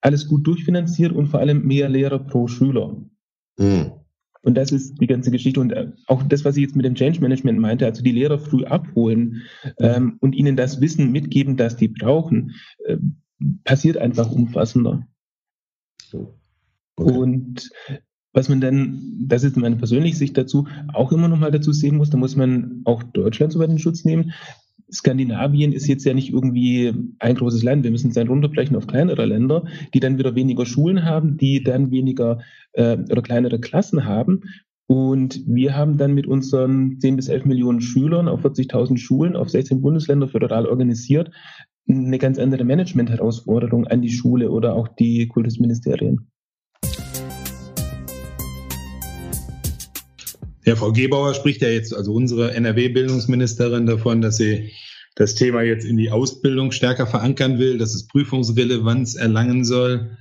alles 0.00 0.26
gut 0.26 0.46
durchfinanziert 0.46 1.12
und 1.12 1.26
vor 1.26 1.40
allem 1.40 1.66
mehr 1.66 1.90
Lehrer 1.90 2.20
pro 2.20 2.48
Schüler. 2.48 2.96
Mhm. 3.58 3.92
Und 4.40 4.54
das 4.54 4.72
ist 4.72 5.02
die 5.02 5.06
ganze 5.06 5.30
Geschichte. 5.30 5.60
Und 5.60 5.72
äh, 5.72 5.92
auch 6.06 6.22
das, 6.22 6.46
was 6.46 6.56
ich 6.56 6.62
jetzt 6.62 6.76
mit 6.76 6.86
dem 6.86 6.94
Change 6.94 7.20
Management 7.20 7.58
meinte, 7.58 7.84
also 7.84 8.02
die 8.02 8.12
Lehrer 8.12 8.38
früh 8.38 8.64
abholen 8.64 9.42
ähm, 9.78 10.16
und 10.20 10.34
ihnen 10.34 10.56
das 10.56 10.80
Wissen 10.80 11.12
mitgeben, 11.12 11.58
das 11.58 11.76
die 11.76 11.88
brauchen, 11.88 12.52
äh, 12.86 12.96
passiert 13.64 13.98
einfach 13.98 14.32
umfassender. 14.32 15.06
Okay. 16.96 17.12
Und 17.12 17.70
was 18.32 18.48
man 18.48 18.60
dann, 18.60 19.26
das 19.26 19.44
ist 19.44 19.56
meine 19.56 19.76
persönliche 19.76 20.16
Sicht 20.16 20.36
dazu, 20.36 20.66
auch 20.92 21.12
immer 21.12 21.28
noch 21.28 21.38
mal 21.38 21.50
dazu 21.50 21.72
sehen 21.72 21.96
muss, 21.96 22.10
da 22.10 22.16
muss 22.16 22.36
man 22.36 22.82
auch 22.84 23.02
Deutschland 23.02 23.52
so 23.52 23.58
weit 23.58 23.70
in 23.70 23.78
Schutz 23.78 24.04
nehmen. 24.04 24.32
Skandinavien 24.90 25.72
ist 25.72 25.86
jetzt 25.86 26.04
ja 26.04 26.12
nicht 26.12 26.30
irgendwie 26.30 26.92
ein 27.18 27.34
großes 27.34 27.62
Land. 27.62 27.84
Wir 27.84 27.90
müssen 27.90 28.08
es 28.08 28.14
dann 28.14 28.28
runterbrechen 28.28 28.76
auf 28.76 28.86
kleinere 28.86 29.24
Länder, 29.24 29.64
die 29.94 30.00
dann 30.00 30.18
wieder 30.18 30.34
weniger 30.34 30.66
Schulen 30.66 31.04
haben, 31.04 31.38
die 31.38 31.62
dann 31.62 31.90
weniger 31.90 32.40
äh, 32.72 32.98
oder 33.10 33.22
kleinere 33.22 33.58
Klassen 33.58 34.04
haben. 34.04 34.42
Und 34.86 35.40
wir 35.46 35.74
haben 35.74 35.96
dann 35.96 36.12
mit 36.12 36.26
unseren 36.26 37.00
10 37.00 37.16
bis 37.16 37.28
11 37.28 37.46
Millionen 37.46 37.80
Schülern 37.80 38.28
auf 38.28 38.44
40.000 38.44 38.98
Schulen 38.98 39.36
auf 39.36 39.48
16 39.48 39.80
Bundesländer 39.80 40.28
föderal 40.28 40.66
organisiert 40.66 41.30
eine 41.88 42.18
ganz 42.18 42.38
andere 42.38 42.64
Management-Herausforderung 42.64 43.86
an 43.86 44.02
die 44.02 44.12
Schule 44.12 44.50
oder 44.50 44.74
auch 44.74 44.88
die 44.88 45.28
Kultusministerien. 45.28 46.28
Ja, 50.64 50.76
Frau 50.76 50.92
Gebauer 50.92 51.34
spricht 51.34 51.60
ja 51.60 51.68
jetzt, 51.68 51.94
also 51.94 52.14
unsere 52.14 52.54
NRW-Bildungsministerin 52.54 53.86
davon, 53.86 54.20
dass 54.20 54.36
sie 54.36 54.70
das 55.16 55.34
Thema 55.34 55.62
jetzt 55.62 55.84
in 55.84 55.96
die 55.96 56.10
Ausbildung 56.10 56.70
stärker 56.70 57.06
verankern 57.06 57.58
will, 57.58 57.78
dass 57.78 57.94
es 57.94 58.06
Prüfungsrelevanz 58.06 59.16
erlangen 59.16 59.64
soll. 59.64 60.16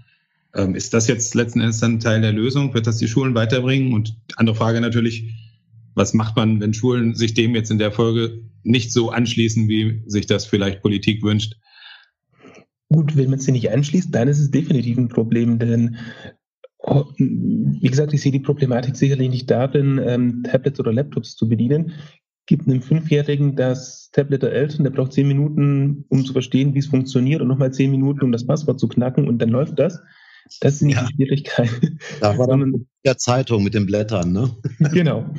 Ähm, 0.56 0.76
ist 0.76 0.94
das 0.94 1.08
jetzt 1.08 1.36
letzten 1.36 1.62
Endes 1.62 1.80
dann 1.80 2.00
Teil 2.00 2.22
der 2.22 2.34
Lösung? 2.34 2.74
Wird 2.74 2.88
das 2.88 2.98
die 2.98 3.08
Schulen 3.08 3.36
weiterbringen? 3.36 3.94
Und 3.94 4.16
andere 4.36 4.56
Frage 4.56 4.82
natürlich, 4.82 5.32
was 5.96 6.14
macht 6.14 6.36
man, 6.36 6.60
wenn 6.60 6.74
Schulen 6.74 7.16
sich 7.16 7.34
dem 7.34 7.56
jetzt 7.56 7.72
in 7.72 7.80
der 7.80 7.92
Folge 7.92 8.44
nicht 8.64 8.92
so 8.94 9.10
anschließen, 9.10 9.68
wie 9.68 10.04
sich 10.06 10.26
das 10.26 10.46
vielleicht 10.46 10.82
Politik 10.82 11.24
wünscht? 11.24 11.56
Gut, 12.90 13.16
wenn 13.16 13.30
man 13.30 13.40
sie 13.40 13.52
nicht 13.52 13.72
anschließt, 13.72 14.14
dann 14.14 14.28
ist 14.28 14.40
es 14.40 14.52
definitiv 14.52 14.98
ein 14.98 15.08
Problem, 15.08 15.60
denn 15.60 15.98
oh, 16.80 17.06
wie 17.18 17.88
gesagt, 17.88 18.14
ich 18.14 18.22
sehe 18.22 18.32
die 18.32 18.40
Problematik 18.40 18.96
sicherlich 18.96 19.30
nicht 19.30 19.50
darin, 19.50 20.00
ähm, 20.04 20.44
Tablets 20.44 20.80
oder 20.80 20.94
Laptops 20.94 21.36
zu 21.36 21.48
bedienen. 21.48 21.94
Gibt 22.48 22.68
einem 22.68 22.82
Fünfjährigen 22.82 23.56
das 23.56 24.10
Tablet 24.12 24.44
der 24.44 24.52
Eltern, 24.52 24.84
der 24.84 24.92
braucht 24.92 25.14
zehn 25.14 25.28
Minuten, 25.28 26.06
um 26.10 26.26
zu 26.26 26.34
verstehen, 26.34 26.74
wie 26.74 26.80
es 26.80 26.88
funktioniert, 26.88 27.42
und 27.42 27.48
nochmal 27.48 27.72
zehn 27.72 27.92
Minuten, 27.92 28.26
um 28.26 28.32
das 28.32 28.46
Passwort 28.46 28.80
zu 28.80 28.88
knacken, 28.88 29.28
und 29.28 29.40
dann 29.40 29.50
läuft 29.50 29.80
das. 29.80 30.02
Das 30.60 30.76
ist 30.76 30.82
nicht 30.82 30.96
ja. 30.96 31.08
die 31.08 31.14
Schwierigkeit. 31.14 31.70
Da 32.20 32.38
war 32.38 32.48
dann 32.48 32.72
mit 32.72 32.88
der 33.06 33.18
Zeitung 33.18 33.64
mit 33.64 33.74
den 33.74 33.86
Blättern, 33.86 34.32
ne? 34.32 34.56
Genau. 34.92 35.34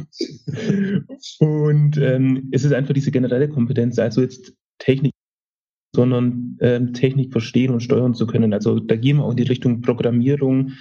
Und 1.38 1.96
ähm, 1.98 2.48
es 2.52 2.64
ist 2.64 2.72
einfach 2.72 2.94
diese 2.94 3.10
generelle 3.10 3.48
Kompetenz, 3.48 3.98
also 3.98 4.22
jetzt 4.22 4.54
Technik, 4.78 5.12
sondern 5.94 6.56
ähm, 6.60 6.92
Technik 6.94 7.32
verstehen 7.32 7.72
und 7.72 7.82
steuern 7.82 8.14
zu 8.14 8.26
können. 8.26 8.52
Also 8.52 8.80
da 8.80 8.96
gehen 8.96 9.18
wir 9.18 9.24
auch 9.24 9.32
in 9.32 9.36
die 9.36 9.42
Richtung 9.42 9.82
Programmierung, 9.82 10.72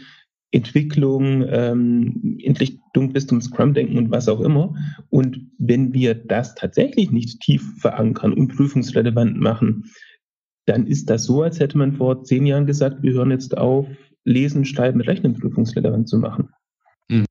Entwicklung, 0.52 1.46
ähm, 1.48 2.38
in 2.40 2.56
Richtung 2.58 3.14
bis 3.14 3.28
zum 3.28 3.42
Scrum-Denken 3.42 3.98
und 3.98 4.12
was 4.12 4.28
auch 4.28 4.42
immer. 4.42 4.74
Und 5.10 5.52
wenn 5.58 5.94
wir 5.94 6.16
das 6.16 6.56
tatsächlich 6.56 7.12
nicht 7.12 7.42
tief 7.42 7.64
verankern 7.80 8.34
und 8.34 8.56
prüfungsrelevant 8.56 9.40
machen, 9.40 9.86
dann 10.66 10.88
ist 10.88 11.10
das 11.10 11.26
so, 11.26 11.42
als 11.42 11.60
hätte 11.60 11.78
man 11.78 11.94
vor 11.94 12.24
zehn 12.24 12.46
Jahren 12.46 12.66
gesagt, 12.66 13.02
wir 13.02 13.14
hören 13.14 13.32
jetzt 13.32 13.58
auf, 13.58 13.88
Lesen, 14.24 14.66
Schreiben, 14.66 15.02
Rechnen 15.02 15.34
prüfungsrelevant 15.34 16.08
zu 16.08 16.18
machen. 16.18 16.50
Mhm. 17.10 17.26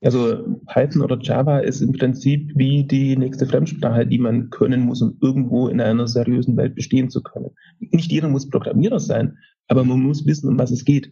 Also 0.00 0.60
Python 0.72 1.02
oder 1.02 1.18
Java 1.20 1.58
ist 1.58 1.80
im 1.80 1.92
Prinzip 1.92 2.52
wie 2.54 2.84
die 2.84 3.16
nächste 3.16 3.46
Fremdsprache, 3.46 4.06
die 4.06 4.18
man 4.18 4.50
können 4.50 4.82
muss, 4.82 5.02
um 5.02 5.18
irgendwo 5.20 5.68
in 5.68 5.80
einer 5.80 6.06
seriösen 6.06 6.56
Welt 6.56 6.76
bestehen 6.76 7.10
zu 7.10 7.22
können. 7.22 7.50
Nicht 7.80 8.12
jeder 8.12 8.28
muss 8.28 8.48
Programmierer 8.48 9.00
sein, 9.00 9.38
aber 9.66 9.84
man 9.84 10.00
muss 10.00 10.24
wissen, 10.24 10.48
um 10.48 10.58
was 10.58 10.70
es 10.70 10.84
geht. 10.84 11.10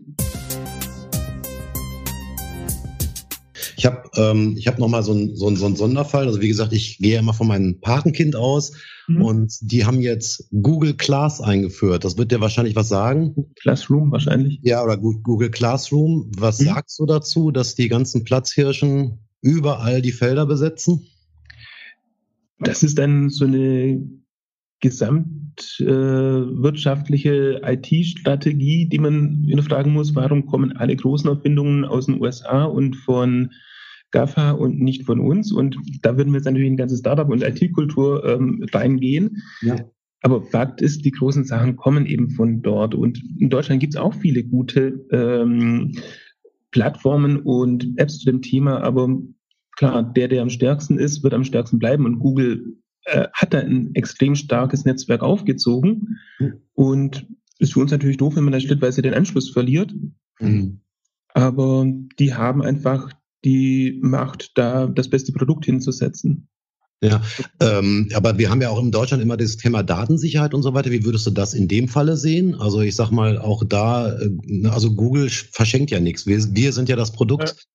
Ähm, 4.16 4.54
ich 4.56 4.66
habe 4.66 4.80
nochmal 4.80 5.02
so 5.02 5.12
ein, 5.12 5.36
so, 5.36 5.54
so 5.54 5.66
ein 5.66 5.76
Sonderfall. 5.76 6.26
Also 6.26 6.40
wie 6.40 6.48
gesagt, 6.48 6.72
ich 6.72 6.98
gehe 6.98 7.18
immer 7.18 7.34
von 7.34 7.46
meinem 7.46 7.80
Patenkind 7.80 8.36
aus 8.36 8.72
mhm. 9.06 9.22
und 9.22 9.56
die 9.60 9.84
haben 9.84 10.00
jetzt 10.00 10.48
Google 10.50 10.94
Class 10.94 11.40
eingeführt. 11.40 12.04
Das 12.04 12.18
wird 12.18 12.32
dir 12.32 12.40
wahrscheinlich 12.40 12.76
was 12.76 12.88
sagen. 12.88 13.46
Classroom 13.60 14.10
wahrscheinlich. 14.12 14.60
Ja, 14.62 14.82
oder 14.82 14.96
Google 14.96 15.50
Classroom. 15.50 16.30
Was 16.36 16.60
mhm. 16.60 16.66
sagst 16.66 16.98
du 16.98 17.06
dazu, 17.06 17.50
dass 17.50 17.74
die 17.74 17.88
ganzen 17.88 18.24
Platzhirschen 18.24 19.18
überall 19.40 20.02
die 20.02 20.12
Felder 20.12 20.46
besetzen? 20.46 21.06
Das 22.58 22.82
ist 22.82 22.98
dann 22.98 23.28
so 23.28 23.44
eine 23.44 24.02
gesamtwirtschaftliche 24.80 27.62
äh, 27.62 27.74
IT-Strategie, 27.74 28.88
die 28.88 28.98
man 28.98 29.44
hinterfragen 29.46 29.92
muss. 29.92 30.14
Warum 30.14 30.46
kommen 30.46 30.74
alle 30.76 30.96
großen 30.96 31.28
Erfindungen 31.28 31.84
aus 31.84 32.06
den 32.06 32.18
USA 32.20 32.64
und 32.64 32.96
von 32.96 33.50
GAFA 34.16 34.52
und 34.52 34.80
nicht 34.80 35.04
von 35.04 35.20
uns? 35.20 35.52
Und 35.52 35.76
da 36.02 36.16
würden 36.16 36.32
wir 36.32 36.38
jetzt 36.38 36.46
natürlich 36.46 36.68
in 36.68 36.76
ganze 36.76 36.96
Startup- 36.96 37.28
und 37.28 37.42
IT-Kultur 37.42 38.24
ähm, 38.24 38.64
reingehen. 38.72 39.42
Ja. 39.62 39.76
Aber 40.22 40.42
Fakt 40.42 40.80
ist, 40.80 41.04
die 41.04 41.10
großen 41.10 41.44
Sachen 41.44 41.76
kommen 41.76 42.06
eben 42.06 42.30
von 42.30 42.62
dort. 42.62 42.94
Und 42.94 43.22
in 43.38 43.50
Deutschland 43.50 43.80
gibt 43.80 43.94
es 43.94 44.00
auch 44.00 44.14
viele 44.14 44.42
gute 44.42 45.06
ähm, 45.10 45.92
Plattformen 46.70 47.40
und 47.40 47.92
Apps 47.96 48.18
zu 48.18 48.30
dem 48.30 48.42
Thema. 48.42 48.80
Aber 48.82 49.08
klar, 49.76 50.02
der, 50.02 50.28
der 50.28 50.42
am 50.42 50.50
stärksten 50.50 50.98
ist, 50.98 51.22
wird 51.22 51.34
am 51.34 51.44
stärksten 51.44 51.78
bleiben. 51.78 52.06
Und 52.06 52.18
Google 52.18 52.78
äh, 53.04 53.28
hat 53.34 53.52
da 53.52 53.58
ein 53.58 53.94
extrem 53.94 54.34
starkes 54.34 54.84
Netzwerk 54.84 55.22
aufgezogen. 55.22 56.18
Mhm. 56.38 56.54
Und 56.72 57.26
ist 57.58 57.74
für 57.74 57.80
uns 57.80 57.90
natürlich 57.90 58.16
doof, 58.16 58.36
wenn 58.36 58.44
man 58.44 58.52
da 58.52 58.60
schrittweise 58.60 59.02
den 59.02 59.14
Anschluss 59.14 59.50
verliert. 59.50 59.94
Mhm. 60.40 60.80
Aber 61.34 61.86
die 62.18 62.34
haben 62.34 62.62
einfach 62.62 63.12
die 63.46 64.00
Macht, 64.02 64.50
da 64.56 64.88
das 64.88 65.08
beste 65.08 65.32
Produkt 65.32 65.64
hinzusetzen. 65.64 66.48
Ja, 67.02 67.22
ähm, 67.60 68.08
aber 68.14 68.38
wir 68.38 68.50
haben 68.50 68.60
ja 68.60 68.70
auch 68.70 68.82
in 68.82 68.90
Deutschland 68.90 69.22
immer 69.22 69.36
das 69.36 69.56
Thema 69.56 69.82
Datensicherheit 69.82 70.54
und 70.54 70.62
so 70.62 70.74
weiter. 70.74 70.90
Wie 70.90 71.04
würdest 71.04 71.26
du 71.26 71.30
das 71.30 71.54
in 71.54 71.68
dem 71.68 71.88
Falle 71.88 72.16
sehen? 72.16 72.54
Also 72.54 72.80
ich 72.80 72.96
sag 72.96 73.10
mal, 73.10 73.38
auch 73.38 73.62
da, 73.64 74.18
äh, 74.18 74.66
also 74.68 74.94
Google 74.94 75.28
verschenkt 75.28 75.90
ja 75.90 76.00
nichts. 76.00 76.26
Wir, 76.26 76.38
wir 76.54 76.72
sind 76.72 76.88
ja 76.88 76.96
das 76.96 77.12
Produkt. 77.12 77.66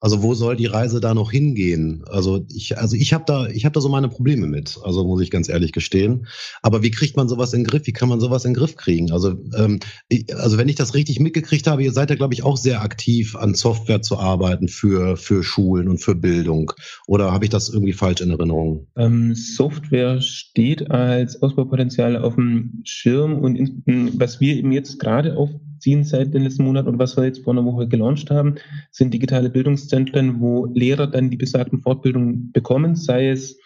Also 0.00 0.22
wo 0.22 0.34
soll 0.34 0.56
die 0.56 0.66
Reise 0.66 1.00
da 1.00 1.14
noch 1.14 1.30
hingehen? 1.30 2.04
Also 2.08 2.44
ich, 2.52 2.78
also 2.78 2.96
ich 2.96 3.12
habe 3.12 3.24
da, 3.26 3.46
ich 3.46 3.64
habe 3.64 3.72
da 3.72 3.80
so 3.80 3.88
meine 3.88 4.08
Probleme 4.08 4.46
mit. 4.46 4.78
Also 4.82 5.04
muss 5.04 5.20
ich 5.20 5.30
ganz 5.30 5.48
ehrlich 5.48 5.72
gestehen. 5.72 6.26
Aber 6.60 6.82
wie 6.82 6.90
kriegt 6.90 7.16
man 7.16 7.28
sowas 7.28 7.52
in 7.52 7.60
den 7.60 7.66
Griff? 7.66 7.86
Wie 7.86 7.92
kann 7.92 8.08
man 8.08 8.20
sowas 8.20 8.44
in 8.44 8.50
den 8.52 8.58
Griff 8.58 8.76
kriegen? 8.76 9.12
Also, 9.12 9.34
ähm, 9.56 9.80
ich, 10.08 10.34
also 10.36 10.58
wenn 10.58 10.68
ich 10.68 10.74
das 10.74 10.94
richtig 10.94 11.20
mitgekriegt 11.20 11.66
habe, 11.66 11.84
ihr 11.84 11.92
seid 11.92 12.10
ja, 12.10 12.16
glaube 12.16 12.34
ich, 12.34 12.42
auch 12.42 12.56
sehr 12.56 12.82
aktiv 12.82 13.36
an 13.36 13.54
Software 13.54 14.02
zu 14.02 14.18
arbeiten 14.18 14.68
für 14.68 15.16
für 15.16 15.44
Schulen 15.44 15.88
und 15.88 15.98
für 15.98 16.14
Bildung. 16.14 16.72
Oder 17.06 17.32
habe 17.32 17.44
ich 17.44 17.50
das 17.50 17.68
irgendwie 17.68 17.92
falsch 17.92 18.20
in 18.20 18.30
Erinnerung? 18.30 18.88
Ähm, 18.96 19.34
Software 19.34 20.20
steht 20.20 20.90
als 20.90 21.40
Ausbaupotenzial 21.42 22.16
auf 22.16 22.34
dem 22.34 22.82
Schirm 22.84 23.38
und 23.38 23.56
in, 23.56 24.12
was 24.18 24.40
wir 24.40 24.56
eben 24.56 24.72
jetzt 24.72 24.98
gerade 24.98 25.36
auf 25.36 25.50
ziehen 25.82 26.04
seit 26.04 26.32
den 26.32 26.42
letzten 26.42 26.64
Monaten 26.64 26.88
und 26.88 26.98
was 26.98 27.16
wir 27.16 27.24
jetzt 27.24 27.44
vor 27.44 27.52
einer 27.52 27.64
Woche 27.64 27.88
gelauncht 27.88 28.30
haben, 28.30 28.54
sind 28.90 29.12
digitale 29.12 29.50
Bildungszentren, 29.50 30.40
wo 30.40 30.66
Lehrer 30.66 31.08
dann 31.08 31.28
die 31.28 31.36
besagten 31.36 31.80
Fortbildungen 31.80 32.52
bekommen, 32.52 32.94
sei 32.94 33.28
es 33.28 33.58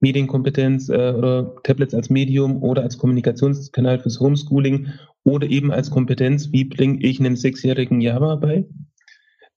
Medienkompetenz 0.00 0.88
äh, 0.88 1.12
oder 1.16 1.54
Tablets 1.64 1.94
als 1.94 2.08
Medium 2.08 2.62
oder 2.62 2.82
als 2.82 2.98
Kommunikationskanal 2.98 3.98
fürs 3.98 4.20
Homeschooling 4.20 4.88
oder 5.24 5.48
eben 5.48 5.70
als 5.70 5.90
Kompetenz, 5.90 6.52
wie 6.52 6.64
bringe 6.64 7.00
ich 7.02 7.20
einem 7.20 7.36
sechsjährigen 7.36 8.00
Java 8.00 8.36
bei. 8.36 8.66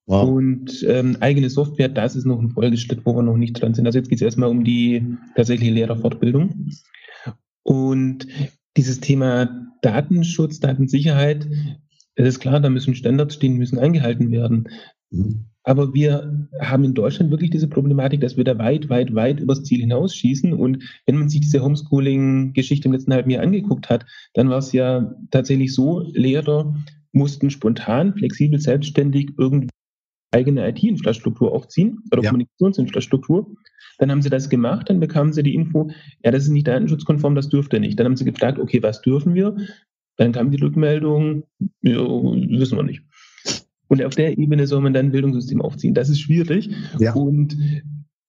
Wow. 0.08 0.28
Und 0.28 0.86
ähm, 0.88 1.18
eigene 1.20 1.50
Software, 1.50 1.88
das 1.88 2.16
ist 2.16 2.26
noch 2.26 2.42
ein 2.42 2.50
Folgeschritt, 2.50 3.06
wo 3.06 3.16
wir 3.16 3.22
noch 3.22 3.38
nicht 3.38 3.54
dran 3.54 3.74
sind. 3.74 3.86
Also 3.86 4.00
jetzt 4.00 4.10
geht 4.10 4.18
es 4.18 4.24
erstmal 4.24 4.50
um 4.50 4.64
die 4.64 5.16
tatsächliche 5.36 5.72
Lehrerfortbildung. 5.72 6.70
Und 7.64 8.28
dieses 8.78 9.00
Thema 9.00 9.72
Datenschutz, 9.82 10.60
Datensicherheit, 10.60 11.48
es 12.16 12.28
ist 12.28 12.40
klar, 12.40 12.60
da 12.60 12.70
müssen 12.70 12.96
Standards 12.96 13.36
stehen, 13.36 13.58
müssen 13.58 13.80
eingehalten 13.80 14.32
werden. 14.32 14.70
Mhm. 15.10 15.46
Aber 15.64 15.94
wir 15.94 16.48
haben 16.60 16.84
in 16.84 16.96
Deutschland 16.96 17.30
wirklich 17.30 17.52
diese 17.52 17.68
Problematik, 17.68 18.22
dass 18.22 18.36
wir 18.36 18.44
da 18.44 18.58
weit, 18.58 18.90
weit, 18.90 19.14
weit 19.14 19.40
übers 19.40 19.64
Ziel 19.64 19.82
hinausschießen. 19.82 20.54
Und 20.54 20.84
wenn 21.06 21.18
man 21.18 21.30
sich 21.30 21.42
diese 21.42 21.62
Homeschooling-Geschichte 21.62 22.88
im 22.88 22.94
letzten 22.94 23.14
halben 23.14 23.30
Jahr 23.30 23.44
angeguckt 23.44 23.90
hat, 23.90 24.06
dann 24.34 24.50
war 24.50 24.58
es 24.58 24.72
ja 24.72 25.14
tatsächlich 25.30 25.76
so, 25.76 26.02
Lehrer 26.14 26.74
mussten 27.12 27.50
spontan, 27.50 28.16
flexibel, 28.16 28.60
selbstständig 28.60 29.34
irgendwie 29.38 29.70
eigene 30.32 30.68
IT-Infrastruktur 30.68 31.52
aufziehen 31.52 32.00
oder 32.12 32.24
ja. 32.24 32.30
Kommunikationsinfrastruktur. 32.30 33.54
Dann 33.98 34.10
haben 34.10 34.22
sie 34.22 34.30
das 34.30 34.50
gemacht, 34.50 34.90
dann 34.90 35.00
bekamen 35.00 35.34
sie 35.34 35.44
die 35.44 35.54
Info, 35.54 35.92
ja, 36.24 36.32
das 36.32 36.44
ist 36.44 36.50
nicht 36.50 36.68
datenschutzkonform, 36.68 37.36
das 37.36 37.50
dürfte 37.50 37.80
nicht. 37.80 38.00
Dann 38.00 38.06
haben 38.06 38.16
sie 38.16 38.26
gefragt, 38.26 38.58
okay, 38.58 38.82
was 38.82 39.02
dürfen 39.02 39.36
wir? 39.36 39.58
Dann 40.22 40.34
kam 40.34 40.52
die 40.52 40.62
Rückmeldung, 40.62 41.46
ja, 41.82 41.98
wissen 41.98 42.78
wir 42.78 42.84
nicht. 42.84 43.02
Und 43.88 44.04
auf 44.04 44.14
der 44.14 44.38
Ebene 44.38 44.68
soll 44.68 44.82
man 44.82 44.94
dann 44.94 45.08
ein 45.08 45.12
Bildungssystem 45.12 45.60
aufziehen. 45.64 45.96
Das 45.96 46.10
ist 46.10 46.20
schwierig. 46.20 46.70
Ja. 47.00 47.16
Und 47.16 47.58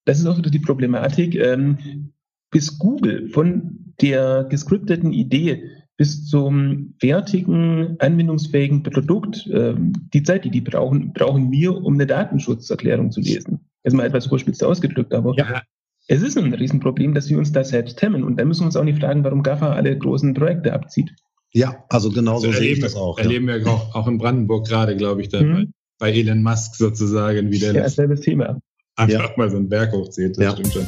das 0.07 0.19
ist 0.19 0.25
auch 0.25 0.39
wieder 0.39 0.49
die 0.49 0.59
Problematik. 0.59 1.35
Ähm, 1.35 2.15
bis 2.51 2.79
Google 2.79 3.29
von 3.29 3.93
der 4.01 4.47
gescripteten 4.49 5.13
Idee 5.13 5.65
bis 5.99 6.27
zum 6.27 6.95
fertigen, 6.99 7.97
anwendungsfähigen 7.99 8.85
Produkt, 8.85 9.47
ähm, 9.53 9.93
die 10.15 10.23
Zeit, 10.23 10.47
die 10.47 10.51
die 10.51 10.63
brauchen, 10.63 11.13
brauchen 11.13 11.51
wir, 11.51 11.77
um 11.77 11.93
eine 11.93 12.07
Datenschutzerklärung 12.07 13.11
zu 13.11 13.21
lesen. 13.21 13.61
Das 13.83 13.93
ist 13.93 13.99
mal 13.99 14.07
etwas 14.07 14.29
überspitzt 14.29 14.65
ausgedrückt, 14.65 15.13
aber 15.13 15.35
ja. 15.37 15.61
es 16.09 16.23
ist 16.23 16.39
ein 16.39 16.55
Riesenproblem, 16.55 17.13
dass 17.13 17.29
wir 17.29 17.37
uns 17.37 17.53
da 17.53 17.63
selbst 17.63 18.01
hemmen. 18.01 18.25
Und 18.25 18.41
dann 18.41 18.49
müssen 18.49 18.63
wir 18.63 18.67
uns 18.67 18.77
auch 18.77 18.85
nicht 18.85 18.99
fragen, 18.99 19.25
warum 19.25 19.43
GAFA 19.43 19.75
alle 19.75 19.99
großen 19.99 20.33
Projekte 20.33 20.73
abzieht. 20.73 21.13
Ja, 21.55 21.85
also 21.91 22.11
genau 22.11 22.39
so 22.39 22.51
sehe 22.51 22.73
ich 22.73 22.81
das 22.81 22.97
auch. 22.97 23.19
Erleben 23.19 23.47
ja. 23.47 23.59
wir 23.59 23.67
auch, 23.71 23.95
auch 23.95 24.09
in 24.09 24.17
Brandenburg 24.17 24.67
gerade, 24.67 24.97
glaube 24.97 25.21
ich, 25.21 25.29
dann 25.29 25.49
mhm. 25.49 25.73
bei 25.99 26.11
Elon 26.11 26.43
Musk 26.43 26.77
sozusagen 26.77 27.51
wieder. 27.51 27.75
Ja, 27.75 27.87
selbes 27.91 28.21
Thema. 28.21 28.59
Einfach 28.97 29.31
ja. 29.31 29.35
mal 29.37 29.51
so 29.51 29.59
einen 29.59 29.69
Berg 29.69 29.93
hochzieht, 29.93 30.39
das 30.39 30.45
ja. 30.45 30.53
stimmt 30.53 30.73
schon. 30.73 30.87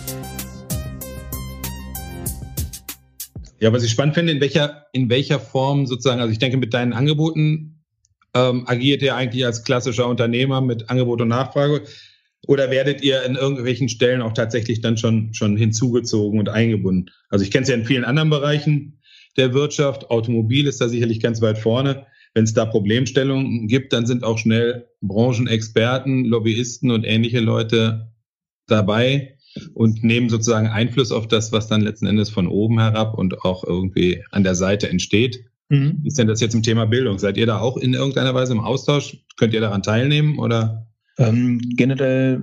Ja, 3.60 3.72
was 3.74 3.82
ich 3.82 3.90
spannend 3.90 4.14
finde, 4.14 4.32
in 4.32 4.40
welcher, 4.40 4.86
in 4.92 5.10
welcher 5.10 5.38
Form 5.38 5.86
sozusagen, 5.86 6.20
also 6.20 6.32
ich 6.32 6.38
denke, 6.38 6.56
mit 6.56 6.72
deinen 6.72 6.94
Angeboten 6.94 7.82
ähm, 8.34 8.64
agiert 8.66 9.02
ihr 9.02 9.16
eigentlich 9.16 9.44
als 9.44 9.64
klassischer 9.64 10.08
Unternehmer 10.08 10.62
mit 10.62 10.88
Angebot 10.88 11.20
und 11.20 11.28
Nachfrage 11.28 11.82
oder 12.46 12.70
werdet 12.70 13.02
ihr 13.02 13.22
in 13.24 13.36
irgendwelchen 13.36 13.90
Stellen 13.90 14.22
auch 14.22 14.32
tatsächlich 14.32 14.80
dann 14.80 14.96
schon, 14.96 15.34
schon 15.34 15.56
hinzugezogen 15.58 16.38
und 16.38 16.48
eingebunden? 16.48 17.10
Also 17.28 17.44
ich 17.44 17.50
kenne 17.50 17.64
es 17.64 17.68
ja 17.68 17.74
in 17.74 17.84
vielen 17.84 18.04
anderen 18.04 18.30
Bereichen, 18.30 18.98
der 19.36 19.54
Wirtschaft. 19.54 20.10
Automobil 20.10 20.66
ist 20.66 20.80
da 20.80 20.88
sicherlich 20.88 21.20
ganz 21.20 21.40
weit 21.42 21.58
vorne. 21.58 22.06
Wenn 22.34 22.44
es 22.44 22.52
da 22.52 22.64
Problemstellungen 22.64 23.68
gibt, 23.68 23.92
dann 23.92 24.06
sind 24.06 24.24
auch 24.24 24.38
schnell 24.38 24.88
Branchenexperten, 25.00 26.24
Lobbyisten 26.24 26.90
und 26.90 27.04
ähnliche 27.04 27.40
Leute 27.40 28.10
dabei 28.66 29.36
und 29.72 30.02
nehmen 30.02 30.28
sozusagen 30.28 30.66
Einfluss 30.66 31.12
auf 31.12 31.28
das, 31.28 31.52
was 31.52 31.68
dann 31.68 31.80
letzten 31.80 32.06
Endes 32.06 32.30
von 32.30 32.48
oben 32.48 32.80
herab 32.80 33.16
und 33.16 33.44
auch 33.44 33.64
irgendwie 33.64 34.24
an 34.30 34.42
der 34.42 34.56
Seite 34.56 34.88
entsteht. 34.88 35.44
Mhm. 35.68 35.98
Wie 36.02 36.08
ist 36.08 36.18
denn 36.18 36.26
das 36.26 36.40
jetzt 36.40 36.54
im 36.54 36.62
Thema 36.62 36.86
Bildung? 36.86 37.18
Seid 37.18 37.36
ihr 37.36 37.46
da 37.46 37.60
auch 37.60 37.76
in 37.76 37.94
irgendeiner 37.94 38.34
Weise 38.34 38.52
im 38.52 38.60
Austausch? 38.60 39.18
Könnt 39.36 39.54
ihr 39.54 39.60
daran 39.60 39.82
teilnehmen 39.82 40.38
oder? 40.38 40.88
Ähm, 41.18 41.60
generell 41.76 42.42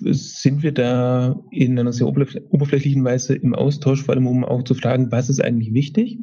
sind 0.00 0.62
wir 0.62 0.72
da 0.72 1.40
in 1.50 1.78
einer 1.78 1.92
sehr 1.92 2.06
oberflächlichen 2.06 3.04
Weise 3.04 3.34
im 3.34 3.54
Austausch, 3.54 4.02
vor 4.02 4.14
allem 4.14 4.26
um 4.26 4.44
auch 4.44 4.62
zu 4.64 4.74
fragen, 4.74 5.10
was 5.10 5.28
ist 5.28 5.42
eigentlich 5.42 5.72
wichtig. 5.72 6.18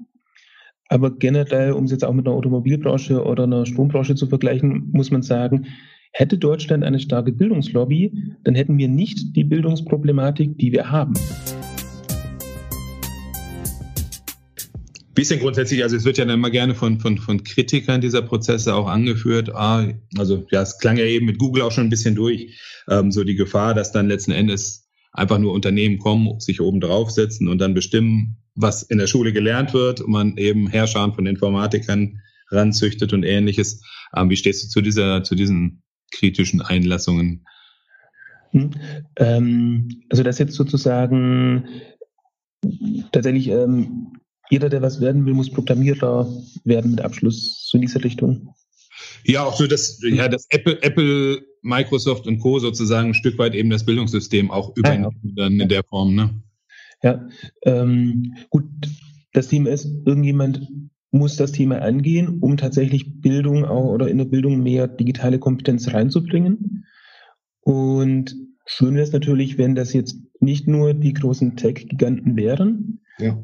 Aber 0.90 1.16
generell, 1.18 1.72
um 1.72 1.86
es 1.86 1.92
jetzt 1.92 2.06
auch 2.06 2.14
mit 2.14 2.28
einer 2.28 2.36
Automobilbranche 2.36 3.24
oder 3.24 3.44
einer 3.44 3.66
Strombranche 3.66 4.16
zu 4.16 4.28
vergleichen, 4.28 4.90
muss 4.92 5.12
man 5.12 5.24
sagen, 5.24 5.68
hätte 6.12 6.38
Deutschland 6.38 6.84
eine 6.84 7.00
starke 7.00 7.32
Bildungslobby, 7.32 8.36
dann 8.44 8.56
hätten 8.56 8.78
wir 8.78 8.88
nicht 8.88 9.36
die 9.36 9.44
Bildungsproblematik, 9.44 10.58
die 10.58 10.72
wir 10.72 10.92
haben. 10.92 11.14
Bisschen 15.14 15.40
grundsätzlich, 15.40 15.84
also 15.84 15.96
es 15.96 16.06
wird 16.06 16.18
ja 16.18 16.26
dann 16.26 16.36
immer 16.36 16.50
gerne 16.50 16.76
von, 16.76 17.00
von, 17.00 17.18
von 17.18 17.44
Kritikern 17.44 18.02
dieser 18.02 18.22
Prozesse 18.22 18.74
auch 18.76 18.88
angeführt. 18.88 19.54
Ah, 19.54 19.88
also 20.18 20.46
ja, 20.52 20.62
es 20.62 20.80
klang 20.80 20.98
ja 20.98 21.06
eben 21.06 21.26
mit 21.26 21.38
Google 21.38 21.64
auch 21.64 21.72
schon 21.72 21.86
ein 21.86 21.90
bisschen 21.90 22.16
durch, 22.16 22.60
ähm, 22.90 23.12
so 23.12 23.24
die 23.24 23.36
Gefahr, 23.36 23.74
dass 23.74 23.92
dann 23.92 24.08
letzten 24.08 24.32
Endes 24.32 24.90
einfach 25.12 25.38
nur 25.38 25.54
Unternehmen 25.54 26.00
kommen, 26.00 26.40
sich 26.40 26.60
oben 26.60 26.82
draufsetzen 26.82 27.48
und 27.48 27.60
dann 27.60 27.74
bestimmen, 27.74 28.38
was 28.56 28.84
in 28.84 28.98
der 28.98 29.08
Schule 29.08 29.34
gelernt 29.34 29.74
wird 29.74 30.02
und 30.02 30.12
man 30.12 30.38
eben 30.38 30.68
Herrscher 30.68 31.12
von 31.14 31.26
Informatikern 31.26 32.20
ranzüchtet 32.50 33.14
und 33.14 33.24
ähnliches. 33.24 33.84
Ähm, 34.16 34.30
wie 34.30 34.38
stehst 34.38 34.64
du 34.64 34.68
zu 34.70 34.82
dieser, 34.82 35.24
zu 35.24 35.36
diesen 35.36 35.84
kritischen 36.12 36.62
Einlassungen? 36.62 37.46
Hm, 38.52 38.72
ähm, 39.18 39.90
also 40.10 40.24
das 40.24 40.40
jetzt 40.40 40.54
sozusagen 40.54 41.66
tatsächlich 43.12 43.50
ähm, 43.50 44.14
jeder, 44.54 44.70
der 44.70 44.84
was 44.84 45.02
werden 45.02 45.26
will, 45.26 45.34
muss 45.34 45.50
Programmierer 45.50 46.32
werden 46.64 46.92
mit 46.92 47.02
Abschluss, 47.02 47.68
so 47.68 47.76
in 47.76 47.82
dieser 47.82 48.04
Richtung. 48.04 48.54
Ja, 49.24 49.46
auch 49.46 49.56
so, 49.56 49.66
dass, 49.66 50.00
ja, 50.04 50.28
dass 50.28 50.46
Apple, 50.52 50.80
Apple 50.84 51.42
Microsoft 51.64 52.28
und 52.28 52.38
Co. 52.38 52.60
sozusagen 52.60 53.10
ein 53.10 53.14
Stück 53.16 53.40
weit 53.40 53.56
eben 53.56 53.72
das 53.72 53.84
Bildungssystem 53.84 54.52
auch 54.52 54.78
übernehmen, 54.78 55.20
ja, 55.24 55.32
dann 55.36 55.60
in 55.60 55.70
der 55.70 55.84
Form, 55.84 56.14
ne? 56.14 56.30
Ja, 57.02 57.28
ähm, 57.64 58.36
gut, 58.52 58.66
das 59.34 59.48
Thema 59.48 59.72
ist, 59.72 59.88
irgendjemand 60.06 60.68
muss 61.10 61.36
das 61.36 61.52
Thema 61.52 61.82
angehen, 61.82 62.38
um 62.40 62.56
tatsächlich 62.56 63.22
Bildung 63.22 63.66
auch, 63.66 63.86
oder 63.86 64.08
in 64.08 64.20
der 64.20 64.26
Bildung 64.26 64.62
mehr 64.62 64.88
digitale 64.88 65.40
Kompetenz 65.40 65.92
reinzubringen. 65.92 66.86
Und 67.62 68.36
schön 68.68 68.94
wäre 68.94 69.04
es 69.04 69.14
natürlich, 69.14 69.58
wenn 69.58 69.74
das 69.74 69.94
jetzt 69.94 70.16
nicht 70.40 70.68
nur 70.68 70.94
die 70.94 71.14
großen 71.14 71.56
Tech-Giganten 71.56 72.36
wären, 72.36 73.00
ja. 73.18 73.44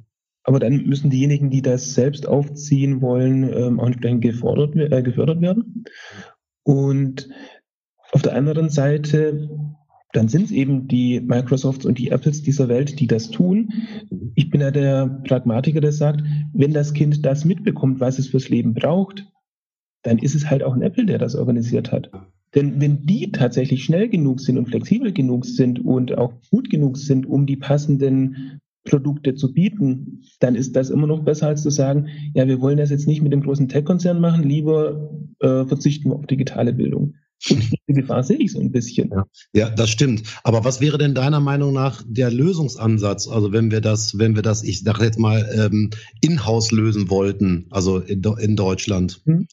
Aber 0.49 0.59
dann 0.59 0.83
müssen 0.87 1.11
diejenigen, 1.11 1.51
die 1.51 1.61
das 1.61 1.93
selbst 1.93 2.27
aufziehen 2.27 3.01
wollen, 3.01 3.43
ähm, 3.53 3.79
auch 3.79 3.85
entsprechend 3.85 4.23
gefordert, 4.23 4.75
äh, 4.75 5.03
gefördert 5.03 5.41
werden. 5.41 5.83
Und 6.63 7.29
auf 8.11 8.23
der 8.23 8.33
anderen 8.33 8.69
Seite 8.69 9.47
dann 10.11 10.27
sind 10.27 10.45
es 10.45 10.51
eben 10.51 10.87
die 10.87 11.19
Microsofts 11.19 11.85
und 11.85 11.99
die 11.99 12.09
Apples 12.09 12.41
dieser 12.41 12.67
Welt, 12.67 12.99
die 12.99 13.05
das 13.05 13.29
tun. 13.29 13.71
Ich 14.33 14.49
bin 14.49 14.59
ja 14.59 14.71
der 14.71 15.21
Pragmatiker, 15.27 15.81
der 15.81 15.91
sagt, 15.91 16.23
wenn 16.51 16.73
das 16.73 16.95
Kind 16.95 17.23
das 17.27 17.45
mitbekommt, 17.45 17.99
was 17.99 18.17
es 18.17 18.29
fürs 18.29 18.49
Leben 18.49 18.73
braucht, 18.73 19.27
dann 20.01 20.17
ist 20.17 20.33
es 20.33 20.49
halt 20.49 20.63
auch 20.63 20.73
ein 20.73 20.81
Apple, 20.81 21.05
der 21.05 21.19
das 21.19 21.35
organisiert 21.35 21.91
hat. 21.91 22.09
Denn 22.55 22.81
wenn 22.81 23.05
die 23.05 23.31
tatsächlich 23.31 23.83
schnell 23.83 24.09
genug 24.09 24.39
sind 24.39 24.57
und 24.57 24.65
flexibel 24.65 25.13
genug 25.13 25.45
sind 25.45 25.85
und 25.85 26.17
auch 26.17 26.33
gut 26.49 26.71
genug 26.71 26.97
sind, 26.97 27.27
um 27.27 27.45
die 27.45 27.57
passenden 27.57 28.59
Produkte 28.85 29.35
zu 29.35 29.53
bieten, 29.53 30.23
dann 30.39 30.55
ist 30.55 30.75
das 30.75 30.89
immer 30.89 31.07
noch 31.07 31.23
besser 31.23 31.47
als 31.47 31.63
zu 31.63 31.69
sagen, 31.69 32.07
ja, 32.33 32.47
wir 32.47 32.61
wollen 32.61 32.77
das 32.77 32.89
jetzt 32.89 33.07
nicht 33.07 33.21
mit 33.21 33.33
dem 33.33 33.41
großen 33.41 33.67
Tech-Konzern 33.67 34.19
machen, 34.19 34.43
lieber 34.43 35.11
äh, 35.39 35.65
verzichten 35.65 36.09
wir 36.09 36.15
auf 36.15 36.27
digitale 36.27 36.73
Bildung. 36.73 37.15
Und 37.49 37.71
die 37.87 37.93
Gefahr 37.93 38.23
sehe 38.23 38.37
ich 38.37 38.51
so 38.51 38.59
ein 38.59 38.71
bisschen. 38.71 39.09
Ja. 39.11 39.25
ja, 39.53 39.69
das 39.69 39.89
stimmt. 39.89 40.23
Aber 40.43 40.65
was 40.65 40.81
wäre 40.81 40.97
denn 40.97 41.15
deiner 41.15 41.39
Meinung 41.39 41.73
nach 41.73 42.03
der 42.05 42.31
Lösungsansatz? 42.31 43.27
Also 43.27 43.53
wenn 43.53 43.71
wir 43.71 43.81
das, 43.81 44.17
wenn 44.17 44.35
wir 44.35 44.41
das, 44.41 44.63
ich 44.63 44.81
sage 44.81 45.05
jetzt 45.05 45.19
mal, 45.19 45.47
ähm, 45.55 45.89
in-house 46.21 46.71
lösen 46.71 47.09
wollten, 47.09 47.67
also 47.69 47.99
in, 47.99 48.23
in 48.39 48.55
Deutschland. 48.55 49.21
Hm. 49.25 49.47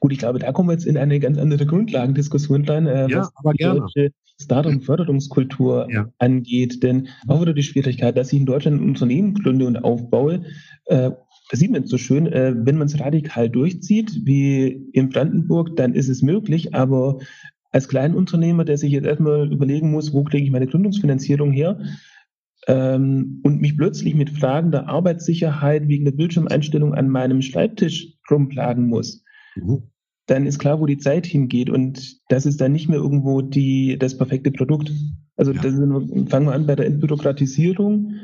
Gut, 0.00 0.12
ich 0.12 0.18
glaube, 0.18 0.38
da 0.38 0.52
kommen 0.52 0.68
wir 0.68 0.74
jetzt 0.74 0.86
in 0.86 0.96
eine 0.96 1.20
ganz 1.20 1.38
andere 1.38 1.64
Grundlagendiskussion 1.64 2.64
rein, 2.64 2.86
äh, 2.86 3.08
ja, 3.08 3.30
aber 3.34 3.52
gerne. 3.52 3.80
deutsche 3.80 4.10
Start-up-Förderungskultur 4.44 5.88
ja. 5.90 6.08
angeht. 6.18 6.82
Denn 6.82 7.08
auch 7.26 7.40
wieder 7.40 7.54
die 7.54 7.62
Schwierigkeit, 7.62 8.16
dass 8.16 8.32
ich 8.32 8.40
in 8.40 8.46
Deutschland 8.46 8.80
ein 8.80 8.88
Unternehmen 8.88 9.34
gründe 9.34 9.66
und 9.66 9.76
aufbaue, 9.76 10.44
äh, 10.86 11.10
das 11.50 11.60
sieht 11.60 11.70
man 11.70 11.86
so 11.86 11.98
schön, 11.98 12.26
äh, 12.26 12.54
wenn 12.56 12.78
man 12.78 12.86
es 12.86 12.98
radikal 12.98 13.50
durchzieht, 13.50 14.22
wie 14.24 14.88
in 14.92 15.10
Brandenburg, 15.10 15.76
dann 15.76 15.94
ist 15.94 16.08
es 16.08 16.22
möglich, 16.22 16.74
aber 16.74 17.18
als 17.70 17.88
Kleinunternehmer, 17.88 18.64
der 18.64 18.78
sich 18.78 18.92
jetzt 18.92 19.06
erstmal 19.06 19.52
überlegen 19.52 19.90
muss, 19.90 20.12
wo 20.14 20.24
kriege 20.24 20.44
ich 20.44 20.50
meine 20.50 20.66
Gründungsfinanzierung 20.66 21.52
her, 21.52 21.80
ähm, 22.66 23.40
und 23.42 23.60
mich 23.60 23.76
plötzlich 23.76 24.14
mit 24.14 24.30
Fragen 24.30 24.70
der 24.70 24.88
Arbeitssicherheit 24.88 25.88
wegen 25.88 26.04
der 26.04 26.12
Bildschirmeinstellung 26.12 26.94
an 26.94 27.08
meinem 27.08 27.42
Schreibtisch 27.42 28.14
rumplagen 28.30 28.86
muss, 28.86 29.22
mhm. 29.54 29.90
Dann 30.26 30.46
ist 30.46 30.58
klar, 30.58 30.80
wo 30.80 30.86
die 30.86 30.98
Zeit 30.98 31.26
hingeht 31.26 31.70
und 31.70 32.18
das 32.28 32.46
ist 32.46 32.60
dann 32.60 32.72
nicht 32.72 32.88
mehr 32.88 32.98
irgendwo 32.98 33.42
die, 33.42 33.98
das 33.98 34.16
perfekte 34.16 34.50
Produkt. 34.50 34.90
Also 35.36 35.52
ja. 35.52 35.62
ist, 35.62 35.76
fangen 36.30 36.46
wir 36.46 36.52
an 36.52 36.66
bei 36.66 36.76
der 36.76 36.86
Entbürokratisierung 36.86 38.14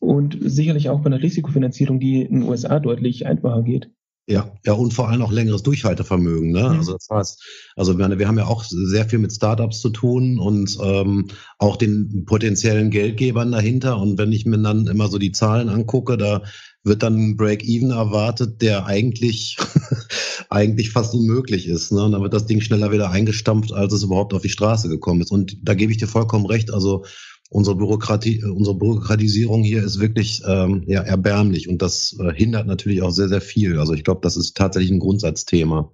und 0.00 0.38
sicherlich 0.40 0.88
auch 0.88 1.00
bei 1.00 1.06
einer 1.06 1.22
Risikofinanzierung, 1.22 2.00
die 2.00 2.22
in 2.22 2.40
den 2.40 2.48
USA 2.48 2.80
deutlich 2.80 3.26
einfacher 3.26 3.62
geht. 3.62 3.90
Ja, 4.28 4.52
ja, 4.64 4.74
und 4.74 4.94
vor 4.94 5.08
allem 5.08 5.22
auch 5.22 5.32
längeres 5.32 5.64
Durchhaltevermögen. 5.64 6.52
Ne? 6.52 6.60
Mhm. 6.60 6.78
Also 6.78 6.92
das 6.92 7.08
heißt, 7.10 7.44
also 7.74 7.98
wir, 7.98 8.18
wir 8.18 8.28
haben 8.28 8.38
ja 8.38 8.46
auch 8.46 8.62
sehr 8.64 9.04
viel 9.04 9.18
mit 9.18 9.32
Startups 9.32 9.80
zu 9.80 9.90
tun 9.90 10.38
und 10.38 10.78
ähm, 10.80 11.26
auch 11.58 11.76
den 11.76 12.24
potenziellen 12.24 12.90
Geldgebern 12.90 13.50
dahinter. 13.50 13.98
Und 13.98 14.18
wenn 14.18 14.30
ich 14.30 14.46
mir 14.46 14.58
dann 14.58 14.86
immer 14.86 15.08
so 15.08 15.18
die 15.18 15.32
Zahlen 15.32 15.68
angucke, 15.68 16.16
da 16.16 16.42
wird 16.84 17.02
dann 17.02 17.16
ein 17.16 17.36
Break-Even 17.36 17.90
erwartet, 17.90 18.62
der 18.62 18.86
eigentlich 18.86 19.56
eigentlich 20.52 20.90
fast 20.90 21.14
unmöglich 21.14 21.66
ist. 21.66 21.92
Ne? 21.92 22.04
Und 22.04 22.12
dann 22.12 22.22
wird 22.22 22.34
das 22.34 22.46
Ding 22.46 22.60
schneller 22.60 22.92
wieder 22.92 23.10
eingestampft, 23.10 23.72
als 23.72 23.92
es 23.92 24.02
überhaupt 24.02 24.34
auf 24.34 24.42
die 24.42 24.48
Straße 24.48 24.88
gekommen 24.88 25.22
ist. 25.22 25.32
Und 25.32 25.56
da 25.62 25.74
gebe 25.74 25.90
ich 25.90 25.98
dir 25.98 26.06
vollkommen 26.06 26.46
recht. 26.46 26.72
Also 26.72 27.04
unsere 27.52 27.76
Bürokratie, 27.76 28.42
unsere 28.44 28.76
Bürokratisierung 28.76 29.62
hier 29.62 29.82
ist 29.82 30.00
wirklich 30.00 30.42
ähm, 30.46 30.84
ja, 30.86 31.02
erbärmlich 31.02 31.68
und 31.68 31.82
das 31.82 32.16
äh, 32.18 32.32
hindert 32.32 32.66
natürlich 32.66 33.02
auch 33.02 33.10
sehr, 33.10 33.28
sehr 33.28 33.42
viel. 33.42 33.78
Also 33.78 33.92
ich 33.92 34.04
glaube, 34.04 34.20
das 34.22 34.36
ist 34.36 34.56
tatsächlich 34.56 34.90
ein 34.90 35.00
Grundsatzthema. 35.00 35.92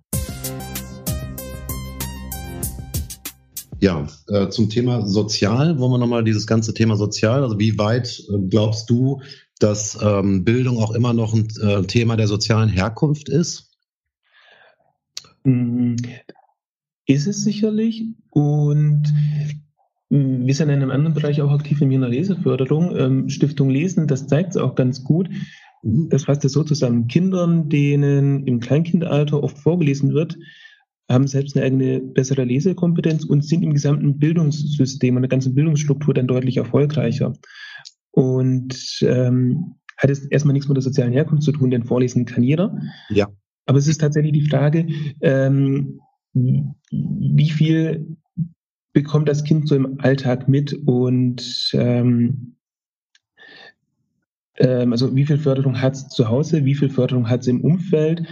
Ja, 3.81 4.09
äh, 4.29 4.49
zum 4.49 4.71
Thema 4.71 5.07
Sozial 5.07 5.79
wollen 5.79 5.93
wir 5.93 5.99
nochmal 5.99 6.25
dieses 6.25 6.47
ganze 6.47 6.75
Thema 6.75 6.97
Sozial. 6.97 7.43
Also 7.43 7.59
wie 7.59 7.79
weit 7.79 8.23
äh, 8.29 8.39
glaubst 8.49 8.91
du, 8.91 9.21
dass 9.61 9.99
ähm, 10.01 10.45
Bildung 10.45 10.79
auch 10.79 10.93
immer 10.93 11.13
noch 11.13 11.35
ein 11.35 11.49
äh, 11.61 11.83
Thema 11.83 12.17
der 12.17 12.29
sozialen 12.29 12.69
Herkunft 12.69 13.29
ist? 13.29 13.68
Mm, 15.49 15.97
ist 17.07 17.27
es 17.27 17.43
sicherlich. 17.43 18.05
Und 18.31 19.03
wir 20.11 20.55
sind 20.55 20.69
in 20.69 20.77
einem 20.77 20.91
anderen 20.91 21.15
Bereich 21.15 21.41
auch 21.43 21.53
aktiv 21.53 21.81
in 21.81 22.01
der 22.01 22.09
Leseförderung. 22.09 22.97
Ähm, 22.97 23.29
Stiftung 23.29 23.71
Lesen, 23.71 24.07
das 24.07 24.27
zeigt 24.27 24.51
es 24.51 24.57
auch 24.57 24.75
ganz 24.75 25.05
gut. 25.05 25.29
Das 25.83 26.25
fasst 26.25 26.45
es 26.45 26.53
so 26.53 26.65
zusammen. 26.65 27.09
Kindern, 27.09 27.69
denen 27.69 28.47
im 28.47 28.61
Kleinkindalter 28.61 29.43
oft 29.43 29.59
vorgelesen 29.59 30.13
wird, 30.13 30.39
haben 31.11 31.27
selbst 31.27 31.57
eine 31.57 31.65
eigene 31.65 32.01
bessere 32.01 32.45
Lesekompetenz 32.45 33.25
und 33.25 33.45
sind 33.45 33.63
im 33.63 33.73
gesamten 33.73 34.19
Bildungssystem 34.19 35.17
und 35.17 35.23
der 35.23 35.29
ganzen 35.29 35.55
Bildungsstruktur 35.55 36.13
dann 36.15 36.27
deutlich 36.27 36.59
erfolgreicher. 36.59 37.33
Und 38.11 38.99
ähm, 39.03 39.77
hat 39.97 40.11
es 40.11 40.27
erstmal 40.27 40.53
nichts 40.53 40.69
mit 40.69 40.77
der 40.77 40.83
sozialen 40.83 41.13
Herkunft 41.13 41.43
zu 41.43 41.53
tun, 41.53 41.71
denn 41.71 41.85
vorlesen 41.85 42.25
kann 42.25 42.43
jeder. 42.43 42.79
Ja. 43.09 43.29
Aber 43.69 43.79
es 43.79 43.87
ist 43.87 44.01
tatsächlich 44.01 44.33
die 44.33 44.49
Frage, 44.49 44.87
ähm, 45.21 46.01
wie 46.33 47.51
viel 47.51 48.17
bekommt 48.95 49.29
das 49.29 49.45
Kind 49.45 49.69
so 49.69 49.77
im 49.77 50.01
Alltag 50.01 50.49
mit 50.49 50.73
und 50.73 51.71
ähm, 51.75 52.57
ähm, 54.57 54.93
also 54.93 55.15
wie 55.15 55.27
viel 55.27 55.37
Förderung 55.37 55.83
hat 55.83 55.93
es 55.93 56.09
zu 56.09 56.31
Hause, 56.31 56.65
wie 56.65 56.75
viel 56.75 56.89
Förderung 56.89 57.29
hat 57.29 57.43
es 57.43 57.47
im 57.47 57.61
Umfeld 57.61 58.23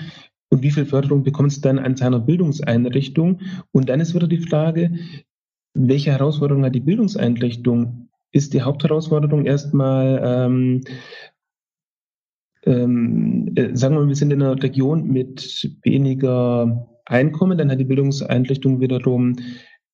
und 0.48 0.62
wie 0.62 0.70
viel 0.70 0.86
Förderung 0.86 1.22
bekommt 1.22 1.52
es 1.52 1.60
dann 1.60 1.78
an 1.78 1.96
seiner 1.96 2.18
Bildungseinrichtung. 2.18 3.40
Und 3.72 3.90
dann 3.90 4.00
ist 4.00 4.14
wieder 4.14 4.28
die 4.28 4.38
Frage, 4.38 4.98
welche 5.74 6.12
Herausforderung 6.12 6.64
hat 6.64 6.74
die 6.74 6.80
Bildungseinrichtung? 6.80 8.08
Ist 8.32 8.54
die 8.54 8.62
Hauptherausforderung 8.62 9.44
erstmal, 9.44 10.18
ähm, 10.24 10.80
ähm, 12.66 13.52
äh, 13.54 13.74
sagen 13.74 13.94
wir 13.94 14.02
mal, 14.02 14.08
wir 14.08 14.16
sind 14.16 14.32
in 14.32 14.42
einer 14.42 14.62
Region 14.62 15.06
mit 15.08 15.70
weniger 15.82 16.88
Einkommen, 17.04 17.56
dann 17.56 17.70
hat 17.70 17.78
die 17.78 17.84
Bildungseinrichtung 17.84 18.80
wiederum 18.80 19.36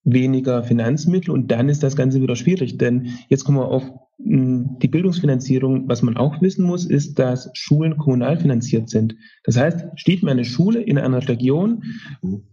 weniger 0.05 0.65
Finanzmittel 0.65 1.31
und 1.31 1.51
dann 1.51 1.69
ist 1.69 1.83
das 1.83 1.95
Ganze 1.95 2.21
wieder 2.21 2.35
schwierig, 2.35 2.79
denn 2.79 3.11
jetzt 3.29 3.45
kommen 3.45 3.59
wir 3.59 3.69
auf 3.69 3.85
hm, 4.23 4.79
die 4.81 4.89
Bildungsfinanzierung. 4.89 5.89
Was 5.89 6.03
man 6.03 6.17
auch 6.17 6.41
wissen 6.41 6.65
muss, 6.65 6.87
ist, 6.87 7.19
dass 7.19 7.51
Schulen 7.53 7.97
kommunal 7.99 8.37
finanziert 8.37 8.89
sind. 8.89 9.15
Das 9.45 9.57
heißt, 9.57 9.87
steht 9.97 10.23
meine 10.23 10.45
Schule 10.45 10.81
in 10.81 10.99
einer 10.99 11.29
Region 11.29 11.83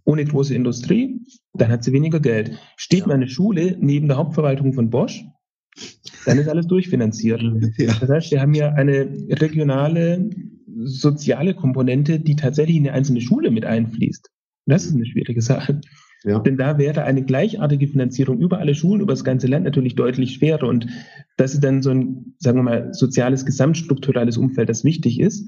ohne 0.03 0.25
große 0.25 0.53
Industrie, 0.53 1.21
dann 1.53 1.69
hat 1.69 1.83
sie 1.83 1.93
weniger 1.93 2.19
Geld. 2.19 2.51
Steht 2.75 3.07
meine 3.07 3.27
Schule 3.27 3.77
neben 3.79 4.07
der 4.07 4.17
Hauptverwaltung 4.17 4.73
von 4.73 4.89
Bosch, 4.89 5.25
dann 6.25 6.37
ist 6.37 6.47
alles 6.47 6.67
durchfinanziert. 6.67 7.41
Das 7.77 8.09
heißt, 8.09 8.31
wir 8.31 8.41
haben 8.41 8.53
ja 8.53 8.73
eine 8.73 9.09
regionale 9.29 10.29
soziale 10.83 11.53
Komponente, 11.53 12.19
die 12.19 12.35
tatsächlich 12.35 12.77
in 12.77 12.87
eine 12.87 12.93
einzelne 12.93 13.21
Schule 13.21 13.51
mit 13.51 13.65
einfließt. 13.65 14.29
Das 14.65 14.85
ist 14.85 14.95
eine 14.95 15.05
schwierige 15.05 15.41
Sache. 15.41 15.81
Ja. 16.23 16.39
Denn 16.39 16.57
da 16.57 16.77
wäre 16.77 17.03
eine 17.03 17.23
gleichartige 17.23 17.87
Finanzierung 17.87 18.39
über 18.39 18.59
alle 18.59 18.75
Schulen, 18.75 19.01
über 19.01 19.13
das 19.13 19.23
ganze 19.23 19.47
Land 19.47 19.63
natürlich 19.65 19.95
deutlich 19.95 20.33
schwerer. 20.33 20.67
Und 20.67 20.87
das 21.37 21.53
ist 21.53 21.63
dann 21.63 21.81
so 21.81 21.91
ein, 21.91 22.35
sagen 22.39 22.57
wir 22.57 22.63
mal, 22.63 22.93
soziales, 22.93 23.45
gesamtstrukturelles 23.45 24.37
Umfeld, 24.37 24.69
das 24.69 24.83
wichtig 24.83 25.19
ist. 25.19 25.47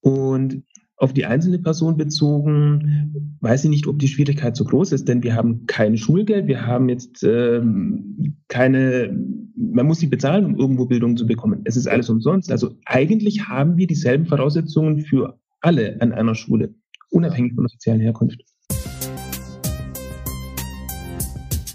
Und 0.00 0.62
auf 0.96 1.12
die 1.12 1.26
einzelne 1.26 1.58
Person 1.58 1.96
bezogen, 1.96 3.36
weiß 3.40 3.64
ich 3.64 3.70
nicht, 3.70 3.86
ob 3.86 3.98
die 3.98 4.08
Schwierigkeit 4.08 4.56
so 4.56 4.64
groß 4.64 4.92
ist, 4.92 5.08
denn 5.08 5.22
wir 5.22 5.34
haben 5.34 5.66
kein 5.66 5.96
Schulgeld, 5.96 6.46
wir 6.46 6.66
haben 6.66 6.88
jetzt 6.88 7.24
ähm, 7.24 8.36
keine, 8.48 9.16
man 9.56 9.86
muss 9.86 9.98
sie 9.98 10.06
bezahlen, 10.06 10.44
um 10.44 10.56
irgendwo 10.56 10.86
Bildung 10.86 11.16
zu 11.16 11.26
bekommen. 11.26 11.62
Es 11.64 11.76
ist 11.76 11.88
alles 11.88 12.08
umsonst. 12.10 12.50
Also 12.50 12.76
eigentlich 12.86 13.48
haben 13.48 13.76
wir 13.76 13.86
dieselben 13.86 14.26
Voraussetzungen 14.26 15.00
für 15.00 15.38
alle 15.60 16.00
an 16.00 16.12
einer 16.12 16.34
Schule, 16.34 16.74
unabhängig 17.10 17.54
von 17.54 17.64
der 17.64 17.70
sozialen 17.70 18.00
Herkunft. 18.00 18.44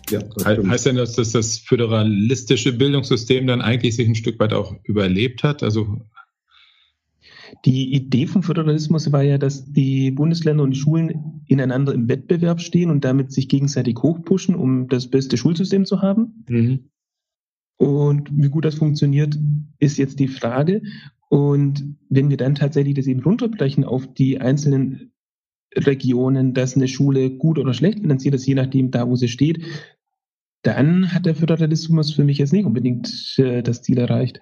Ja, 0.10 0.22
heißt 0.44 0.88
denn, 0.88 0.96
dass 0.96 1.14
das, 1.14 1.34
das 1.34 1.60
föderalistische 1.60 2.74
Bildungssystem 2.74 3.46
dann 3.46 3.62
eigentlich 3.62 3.96
sich 3.96 4.08
ein 4.08 4.16
Stück 4.16 4.40
weit 4.40 4.54
auch 4.54 4.76
überlebt 4.84 5.44
hat? 5.44 5.62
Also 5.62 6.02
Die 7.66 7.94
Idee 7.94 8.28
vom 8.28 8.44
Föderalismus 8.44 9.12
war 9.12 9.24
ja, 9.24 9.38
dass 9.38 9.72
die 9.72 10.12
Bundesländer 10.12 10.64
und 10.64 10.72
die 10.72 10.80
Schulen 10.80 11.42
ineinander 11.48 11.94
im 11.94 12.08
Wettbewerb 12.08 12.62
stehen 12.62 12.90
und 12.90 13.04
damit 13.04 13.32
sich 13.32 13.50
gegenseitig 13.50 13.98
hochpushen, 14.02 14.56
um 14.56 14.88
das 14.88 15.08
beste 15.08 15.38
Schulsystem 15.38 15.86
zu 15.86 16.02
haben. 16.02 16.46
Mhm. 16.48 16.90
Und 17.78 18.30
wie 18.32 18.50
gut 18.50 18.66
das 18.66 18.76
funktioniert, 18.76 19.38
ist 19.80 19.98
jetzt 19.98 20.20
die 20.20 20.28
Frage. 20.28 20.82
Und 21.30 21.96
wenn 22.10 22.30
wir 22.30 22.38
dann 22.38 22.56
tatsächlich 22.56 22.96
das 22.96 23.08
eben 23.08 23.24
runterbrechen 23.24 23.84
auf 23.84 24.12
die 24.14 24.42
einzelnen 24.42 25.12
Regionen, 25.76 26.54
dass 26.54 26.76
eine 26.76 26.88
Schule 26.88 27.30
gut 27.30 27.60
oder 27.60 27.74
schlecht 27.74 28.00
finanziert 28.00 28.36
ist, 28.36 28.48
je 28.48 28.56
nachdem 28.56 28.92
da, 28.92 29.08
wo 29.08 29.16
sie 29.16 29.28
steht, 29.28 29.64
dann 30.64 31.14
hat 31.14 31.26
der 31.26 31.36
Föderalismus 31.36 32.14
für 32.14 32.24
mich 32.24 32.40
jetzt 32.40 32.54
nicht 32.54 32.66
unbedingt 32.66 33.36
äh, 33.38 33.62
das 33.62 33.82
Ziel 33.82 33.98
erreicht. 33.98 34.42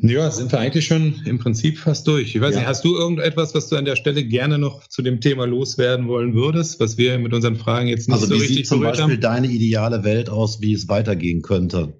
Ja, 0.00 0.30
sind 0.30 0.52
wir 0.52 0.60
eigentlich 0.60 0.86
schon 0.86 1.22
im 1.24 1.38
Prinzip 1.38 1.78
fast 1.78 2.06
durch. 2.06 2.34
Ich 2.34 2.40
weiß 2.40 2.54
ja. 2.54 2.60
nicht, 2.60 2.68
hast 2.68 2.84
du 2.84 2.94
irgendetwas, 2.94 3.54
was 3.54 3.68
du 3.68 3.76
an 3.76 3.84
der 3.84 3.96
Stelle 3.96 4.24
gerne 4.24 4.58
noch 4.58 4.86
zu 4.86 5.02
dem 5.02 5.20
Thema 5.20 5.44
loswerden 5.46 6.06
wollen 6.06 6.34
würdest, 6.34 6.78
was 6.78 6.98
wir 6.98 7.18
mit 7.18 7.34
unseren 7.34 7.56
Fragen 7.56 7.88
jetzt 7.88 8.08
nicht 8.08 8.14
also 8.14 8.26
so 8.26 8.34
richtig 8.34 8.56
sieht 8.56 8.66
zum 8.68 8.80
Beispiel 8.80 9.14
haben? 9.14 9.20
deine 9.20 9.48
ideale 9.48 10.04
Welt 10.04 10.30
aus, 10.30 10.60
wie 10.60 10.72
es 10.72 10.88
weitergehen 10.88 11.42
könnte? 11.42 11.98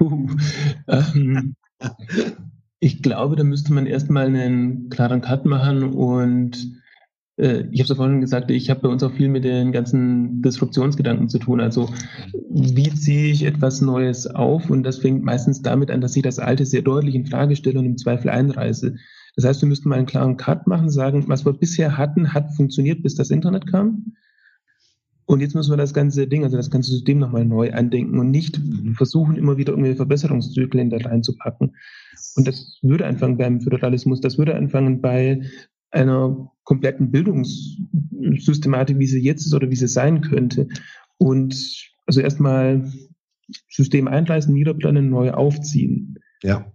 Uh, 0.00 0.28
ähm, 0.86 1.56
ich 2.78 3.02
glaube, 3.02 3.34
da 3.34 3.42
müsste 3.42 3.72
man 3.72 3.86
erstmal 3.86 4.26
einen 4.26 4.88
klaren 4.88 5.22
Cut 5.22 5.46
machen 5.46 5.82
und 5.82 6.80
ich 7.38 7.44
habe 7.44 7.82
es 7.82 7.88
ja 7.88 7.94
vorhin 7.94 8.22
gesagt, 8.22 8.50
ich 8.50 8.70
habe 8.70 8.80
bei 8.80 8.88
uns 8.88 9.02
auch 9.02 9.12
viel 9.12 9.28
mit 9.28 9.44
den 9.44 9.70
ganzen 9.70 10.40
Disruptionsgedanken 10.40 11.28
zu 11.28 11.38
tun. 11.38 11.60
Also 11.60 11.90
wie 12.50 12.88
ziehe 12.94 13.30
ich 13.30 13.44
etwas 13.44 13.82
Neues 13.82 14.26
auf? 14.26 14.70
Und 14.70 14.84
das 14.84 14.98
fängt 14.98 15.22
meistens 15.22 15.60
damit 15.60 15.90
an, 15.90 16.00
dass 16.00 16.16
ich 16.16 16.22
das 16.22 16.38
Alte 16.38 16.64
sehr 16.64 16.80
deutlich 16.80 17.14
in 17.14 17.26
Frage 17.26 17.54
stelle 17.54 17.78
und 17.78 17.84
im 17.84 17.98
Zweifel 17.98 18.30
einreiße. 18.30 18.96
Das 19.36 19.44
heißt, 19.44 19.60
wir 19.60 19.68
müssten 19.68 19.90
mal 19.90 19.96
einen 19.98 20.06
klaren 20.06 20.38
Cut 20.38 20.66
machen, 20.66 20.88
sagen, 20.88 21.24
was 21.28 21.44
wir 21.44 21.52
bisher 21.52 21.98
hatten, 21.98 22.32
hat 22.32 22.54
funktioniert, 22.54 23.02
bis 23.02 23.16
das 23.16 23.30
Internet 23.30 23.66
kam. 23.70 24.14
Und 25.26 25.40
jetzt 25.40 25.54
müssen 25.54 25.72
wir 25.72 25.76
das 25.76 25.92
ganze 25.92 26.26
Ding, 26.26 26.44
also 26.44 26.56
das 26.56 26.70
ganze 26.70 26.90
System 26.90 27.18
nochmal 27.18 27.44
neu 27.44 27.72
andenken 27.72 28.18
und 28.18 28.30
nicht 28.30 28.58
versuchen, 28.94 29.36
immer 29.36 29.58
wieder 29.58 29.72
irgendwelche 29.72 29.96
Verbesserungszyklen 29.96 30.88
da 30.88 30.96
reinzupacken. 30.98 31.74
Und 32.36 32.48
das 32.48 32.78
würde 32.80 33.06
anfangen 33.06 33.36
beim 33.36 33.60
Föderalismus, 33.60 34.22
das 34.22 34.38
würde 34.38 34.54
anfangen 34.54 35.02
bei 35.02 35.42
einer 35.90 36.50
kompletten 36.64 37.10
Bildungssystematik, 37.10 38.98
wie 38.98 39.06
sie 39.06 39.22
jetzt 39.22 39.46
ist 39.46 39.54
oder 39.54 39.70
wie 39.70 39.76
sie 39.76 39.88
sein 39.88 40.20
könnte. 40.20 40.68
Und 41.18 41.54
also 42.06 42.20
erstmal 42.20 42.90
System 43.70 44.08
einreißen, 44.08 44.52
niederplanen, 44.52 45.08
neu 45.10 45.30
aufziehen. 45.32 46.18
Ja. 46.42 46.72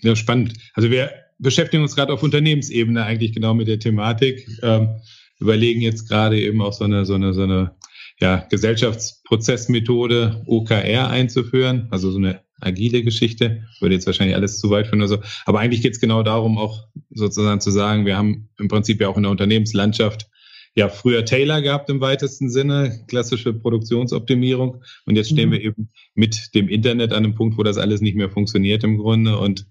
Ja, 0.00 0.14
spannend. 0.14 0.54
Also 0.74 0.90
wir 0.90 1.10
beschäftigen 1.38 1.82
uns 1.82 1.96
gerade 1.96 2.12
auf 2.12 2.22
Unternehmensebene 2.22 3.02
eigentlich 3.04 3.32
genau 3.32 3.54
mit 3.54 3.68
der 3.68 3.78
Thematik. 3.78 4.46
Ähm, 4.62 5.00
überlegen 5.40 5.80
jetzt 5.80 6.08
gerade 6.08 6.40
eben 6.40 6.60
auch 6.60 6.72
so 6.72 6.84
eine, 6.84 7.04
so 7.04 7.14
eine, 7.14 7.32
so 7.32 7.42
eine 7.42 7.76
ja, 8.20 8.46
Gesellschaftsprozessmethode 8.50 10.42
OKR 10.46 11.08
einzuführen, 11.08 11.88
also 11.90 12.10
so 12.10 12.18
eine 12.18 12.42
agile 12.60 13.02
Geschichte. 13.02 13.64
Würde 13.80 13.94
jetzt 13.94 14.06
wahrscheinlich 14.06 14.36
alles 14.36 14.58
zu 14.58 14.70
weit 14.70 14.86
führen 14.86 15.00
oder 15.00 15.08
so. 15.08 15.18
Aber 15.46 15.60
eigentlich 15.60 15.82
geht 15.82 15.94
es 15.94 16.00
genau 16.00 16.22
darum, 16.22 16.58
auch 16.58 16.86
sozusagen 17.10 17.60
zu 17.60 17.70
sagen, 17.70 18.06
wir 18.06 18.16
haben 18.16 18.48
im 18.58 18.68
Prinzip 18.68 19.00
ja 19.00 19.08
auch 19.08 19.16
in 19.16 19.22
der 19.24 19.32
Unternehmenslandschaft 19.32 20.28
ja 20.74 20.88
früher 20.88 21.24
Taylor 21.24 21.60
gehabt 21.60 21.90
im 21.90 22.00
weitesten 22.00 22.50
Sinne, 22.50 23.04
klassische 23.08 23.52
Produktionsoptimierung. 23.52 24.82
Und 25.06 25.16
jetzt 25.16 25.30
stehen 25.30 25.48
mhm. 25.48 25.52
wir 25.52 25.60
eben 25.62 25.90
mit 26.14 26.54
dem 26.54 26.68
Internet 26.68 27.12
an 27.12 27.24
einem 27.24 27.34
Punkt, 27.34 27.58
wo 27.58 27.62
das 27.62 27.78
alles 27.78 28.00
nicht 28.00 28.16
mehr 28.16 28.30
funktioniert 28.30 28.84
im 28.84 28.98
Grunde 28.98 29.38
und 29.38 29.66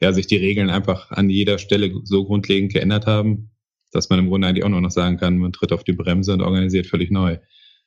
ja, 0.00 0.12
sich 0.12 0.26
die 0.26 0.36
Regeln 0.36 0.70
einfach 0.70 1.10
an 1.10 1.28
jeder 1.28 1.58
Stelle 1.58 1.92
so 2.04 2.24
grundlegend 2.24 2.72
geändert 2.72 3.06
haben, 3.06 3.50
dass 3.92 4.08
man 4.08 4.18
im 4.18 4.28
Grunde 4.28 4.48
eigentlich 4.48 4.64
auch 4.64 4.68
noch 4.68 4.90
sagen 4.90 5.18
kann, 5.18 5.38
man 5.38 5.52
tritt 5.52 5.72
auf 5.72 5.84
die 5.84 5.92
Bremse 5.92 6.32
und 6.32 6.40
organisiert 6.40 6.86
völlig 6.86 7.10
neu. 7.10 7.38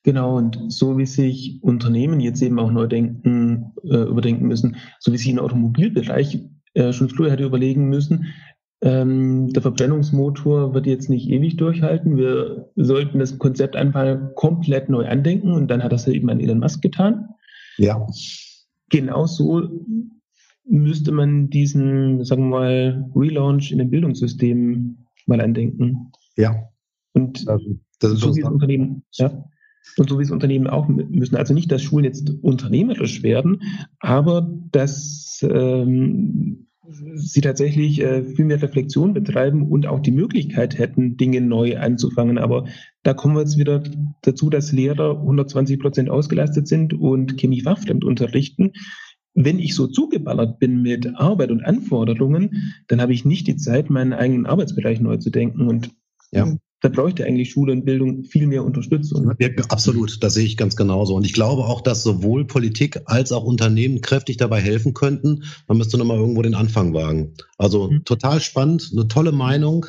Genau, 0.03 0.37
und 0.37 0.59
so 0.67 0.97
wie 0.97 1.05
sich 1.05 1.59
Unternehmen 1.61 2.19
jetzt 2.19 2.41
eben 2.41 2.59
auch 2.59 2.71
neu 2.71 2.87
denken, 2.87 3.71
äh, 3.83 4.03
überdenken 4.03 4.47
müssen, 4.47 4.75
so 4.99 5.13
wie 5.13 5.17
sich 5.17 5.29
im 5.29 5.39
Automobilbereich 5.39 6.43
äh, 6.73 6.91
schon 6.91 7.09
früher 7.09 7.31
hätte 7.31 7.45
überlegen 7.45 7.87
müssen, 7.87 8.25
ähm, 8.81 9.47
der 9.53 9.61
Verbrennungsmotor 9.61 10.73
wird 10.73 10.87
jetzt 10.87 11.09
nicht 11.09 11.29
ewig 11.29 11.55
durchhalten. 11.55 12.17
Wir 12.17 12.69
sollten 12.75 13.19
das 13.19 13.39
Konzept 13.39 13.77
einfach 13.77 14.35
komplett 14.35 14.89
neu 14.89 15.07
andenken 15.07 15.53
und 15.53 15.69
dann 15.71 15.81
hat 15.81 15.93
das 15.93 16.05
ja 16.05 16.11
eben 16.11 16.29
an 16.29 16.41
Elon 16.41 16.59
Musk 16.59 16.81
getan. 16.81 17.29
Ja. 17.77 18.05
Genauso 18.89 19.69
müsste 20.65 21.13
man 21.13 21.49
diesen, 21.49 22.25
sagen 22.25 22.49
wir 22.49 22.59
mal, 22.59 23.09
Relaunch 23.15 23.71
in 23.71 23.77
dem 23.77 23.89
Bildungssystem 23.89 24.97
mal 25.27 25.39
andenken. 25.39 26.11
Ja. 26.35 26.53
Und 27.13 27.47
das, 27.47 27.61
das 27.99 28.11
ist 28.13 28.19
so 28.19 28.35
wie 28.35 28.41
das 28.41 28.51
Unternehmen, 28.51 29.03
ja. 29.13 29.45
Und 29.97 30.09
so 30.09 30.17
wie 30.17 30.23
es 30.23 30.31
Unternehmen 30.31 30.67
auch 30.67 30.87
müssen. 30.87 31.35
Also 31.35 31.53
nicht, 31.53 31.71
dass 31.71 31.83
Schulen 31.83 32.05
jetzt 32.05 32.31
unternehmerisch 32.41 33.21
werden, 33.23 33.61
aber 33.99 34.49
dass 34.71 35.45
ähm, 35.47 36.67
sie 37.15 37.41
tatsächlich 37.41 38.01
äh, 38.01 38.23
viel 38.23 38.45
mehr 38.45 38.61
Reflexion 38.61 39.13
betreiben 39.13 39.69
und 39.69 39.87
auch 39.87 39.99
die 39.99 40.11
Möglichkeit 40.11 40.77
hätten, 40.77 41.17
Dinge 41.17 41.41
neu 41.41 41.77
anzufangen. 41.77 42.37
Aber 42.37 42.65
da 43.03 43.13
kommen 43.13 43.35
wir 43.35 43.41
jetzt 43.41 43.57
wieder 43.57 43.83
dazu, 44.21 44.49
dass 44.49 44.71
Lehrer 44.71 45.19
120 45.19 45.79
Prozent 45.79 46.09
ausgelastet 46.09 46.67
sind 46.67 46.93
und 46.93 47.37
Chemie 47.37 47.61
fachfremd 47.61 48.03
unterrichten. 48.03 48.71
Wenn 49.33 49.59
ich 49.59 49.75
so 49.75 49.87
zugeballert 49.87 50.59
bin 50.59 50.81
mit 50.81 51.15
Arbeit 51.15 51.51
und 51.51 51.63
Anforderungen, 51.63 52.73
dann 52.87 53.01
habe 53.01 53.13
ich 53.13 53.25
nicht 53.25 53.47
die 53.47 53.57
Zeit, 53.57 53.89
meinen 53.89 54.13
eigenen 54.13 54.45
Arbeitsbereich 54.45 54.99
neu 54.99 55.17
zu 55.17 55.29
denken. 55.29 55.67
Und 55.67 55.91
ja 56.31 56.53
da 56.83 56.89
bräuchte 56.89 57.23
eigentlich 57.23 57.51
Schule 57.51 57.71
und 57.71 57.85
Bildung 57.85 58.25
viel 58.25 58.45
mehr 58.45 58.65
Unterstützung. 58.65 59.33
Ja, 59.39 59.47
absolut, 59.69 60.21
das 60.21 60.33
sehe 60.33 60.45
ich 60.45 60.57
ganz 60.57 60.75
genauso. 60.75 61.15
Und 61.15 61.25
ich 61.25 61.31
glaube 61.31 61.63
auch, 61.63 61.79
dass 61.79 62.03
sowohl 62.03 62.45
Politik 62.45 62.99
als 63.05 63.31
auch 63.31 63.45
Unternehmen 63.45 64.01
kräftig 64.01 64.35
dabei 64.35 64.59
helfen 64.59 64.93
könnten. 64.93 65.45
Man 65.69 65.77
müsste 65.77 65.97
nochmal 65.97 66.17
irgendwo 66.17 66.41
den 66.41 66.55
Anfang 66.55 66.93
wagen. 66.93 67.35
Also 67.57 67.89
mhm. 67.89 68.03
total 68.03 68.41
spannend, 68.41 68.89
eine 68.91 69.07
tolle 69.07 69.31
Meinung. 69.31 69.85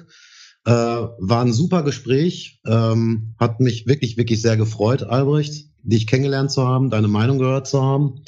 Äh, 0.66 0.70
war 0.70 1.44
ein 1.44 1.52
super 1.52 1.82
Gespräch. 1.82 2.60
Ähm, 2.64 3.34
hat 3.40 3.58
mich 3.58 3.88
wirklich, 3.88 4.16
wirklich 4.16 4.40
sehr 4.40 4.56
gefreut, 4.56 5.02
Albrecht, 5.02 5.66
dich 5.82 6.06
kennengelernt 6.06 6.52
zu 6.52 6.64
haben, 6.64 6.90
deine 6.90 7.08
Meinung 7.08 7.40
gehört 7.40 7.66
zu 7.66 7.82
haben. 7.82 8.22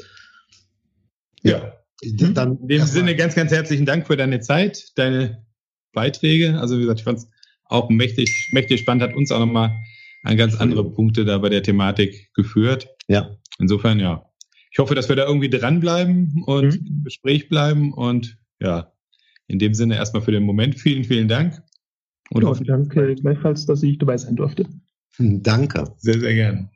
Ja. 1.44 1.72
ja. 2.02 2.28
Dann 2.30 2.58
In 2.62 2.66
dem 2.66 2.84
Sinne 2.84 3.14
ganz, 3.14 3.36
ganz 3.36 3.52
herzlichen 3.52 3.86
Dank 3.86 4.08
für 4.08 4.16
deine 4.16 4.40
Zeit, 4.40 4.90
deine 4.96 5.46
Beiträge. 5.92 6.58
Also 6.58 6.76
wie 6.78 6.80
gesagt, 6.80 6.98
ich 6.98 7.04
fand 7.04 7.18
es 7.18 7.28
auch 7.68 7.88
mächtig, 7.90 8.50
mächtig 8.52 8.80
spannend, 8.80 9.02
hat 9.02 9.14
uns 9.14 9.30
auch 9.32 9.40
nochmal 9.40 9.76
an 10.22 10.36
ganz 10.36 10.56
andere 10.56 10.90
Punkte 10.90 11.24
da 11.24 11.38
bei 11.38 11.48
der 11.48 11.62
Thematik 11.62 12.30
geführt. 12.34 12.88
Ja. 13.08 13.36
Insofern, 13.58 14.00
ja. 14.00 14.24
Ich 14.70 14.78
hoffe, 14.78 14.94
dass 14.94 15.08
wir 15.08 15.16
da 15.16 15.26
irgendwie 15.26 15.48
dranbleiben 15.48 16.42
und 16.44 16.80
mhm. 16.80 16.86
im 16.86 17.04
Gespräch 17.04 17.48
bleiben 17.48 17.92
und 17.92 18.38
ja, 18.60 18.92
in 19.46 19.58
dem 19.58 19.74
Sinne 19.74 19.96
erstmal 19.96 20.22
für 20.22 20.32
den 20.32 20.42
Moment 20.42 20.78
vielen, 20.78 21.04
vielen 21.04 21.28
Dank. 21.28 21.62
Und 22.30 22.42
ja, 22.42 22.76
danke 22.76 23.14
gleichfalls, 23.14 23.66
dass 23.66 23.82
ich 23.82 23.98
dabei 23.98 24.18
sein 24.18 24.36
durfte. 24.36 24.66
Danke. 25.18 25.94
Sehr, 25.96 26.18
sehr 26.20 26.34
gern. 26.34 26.70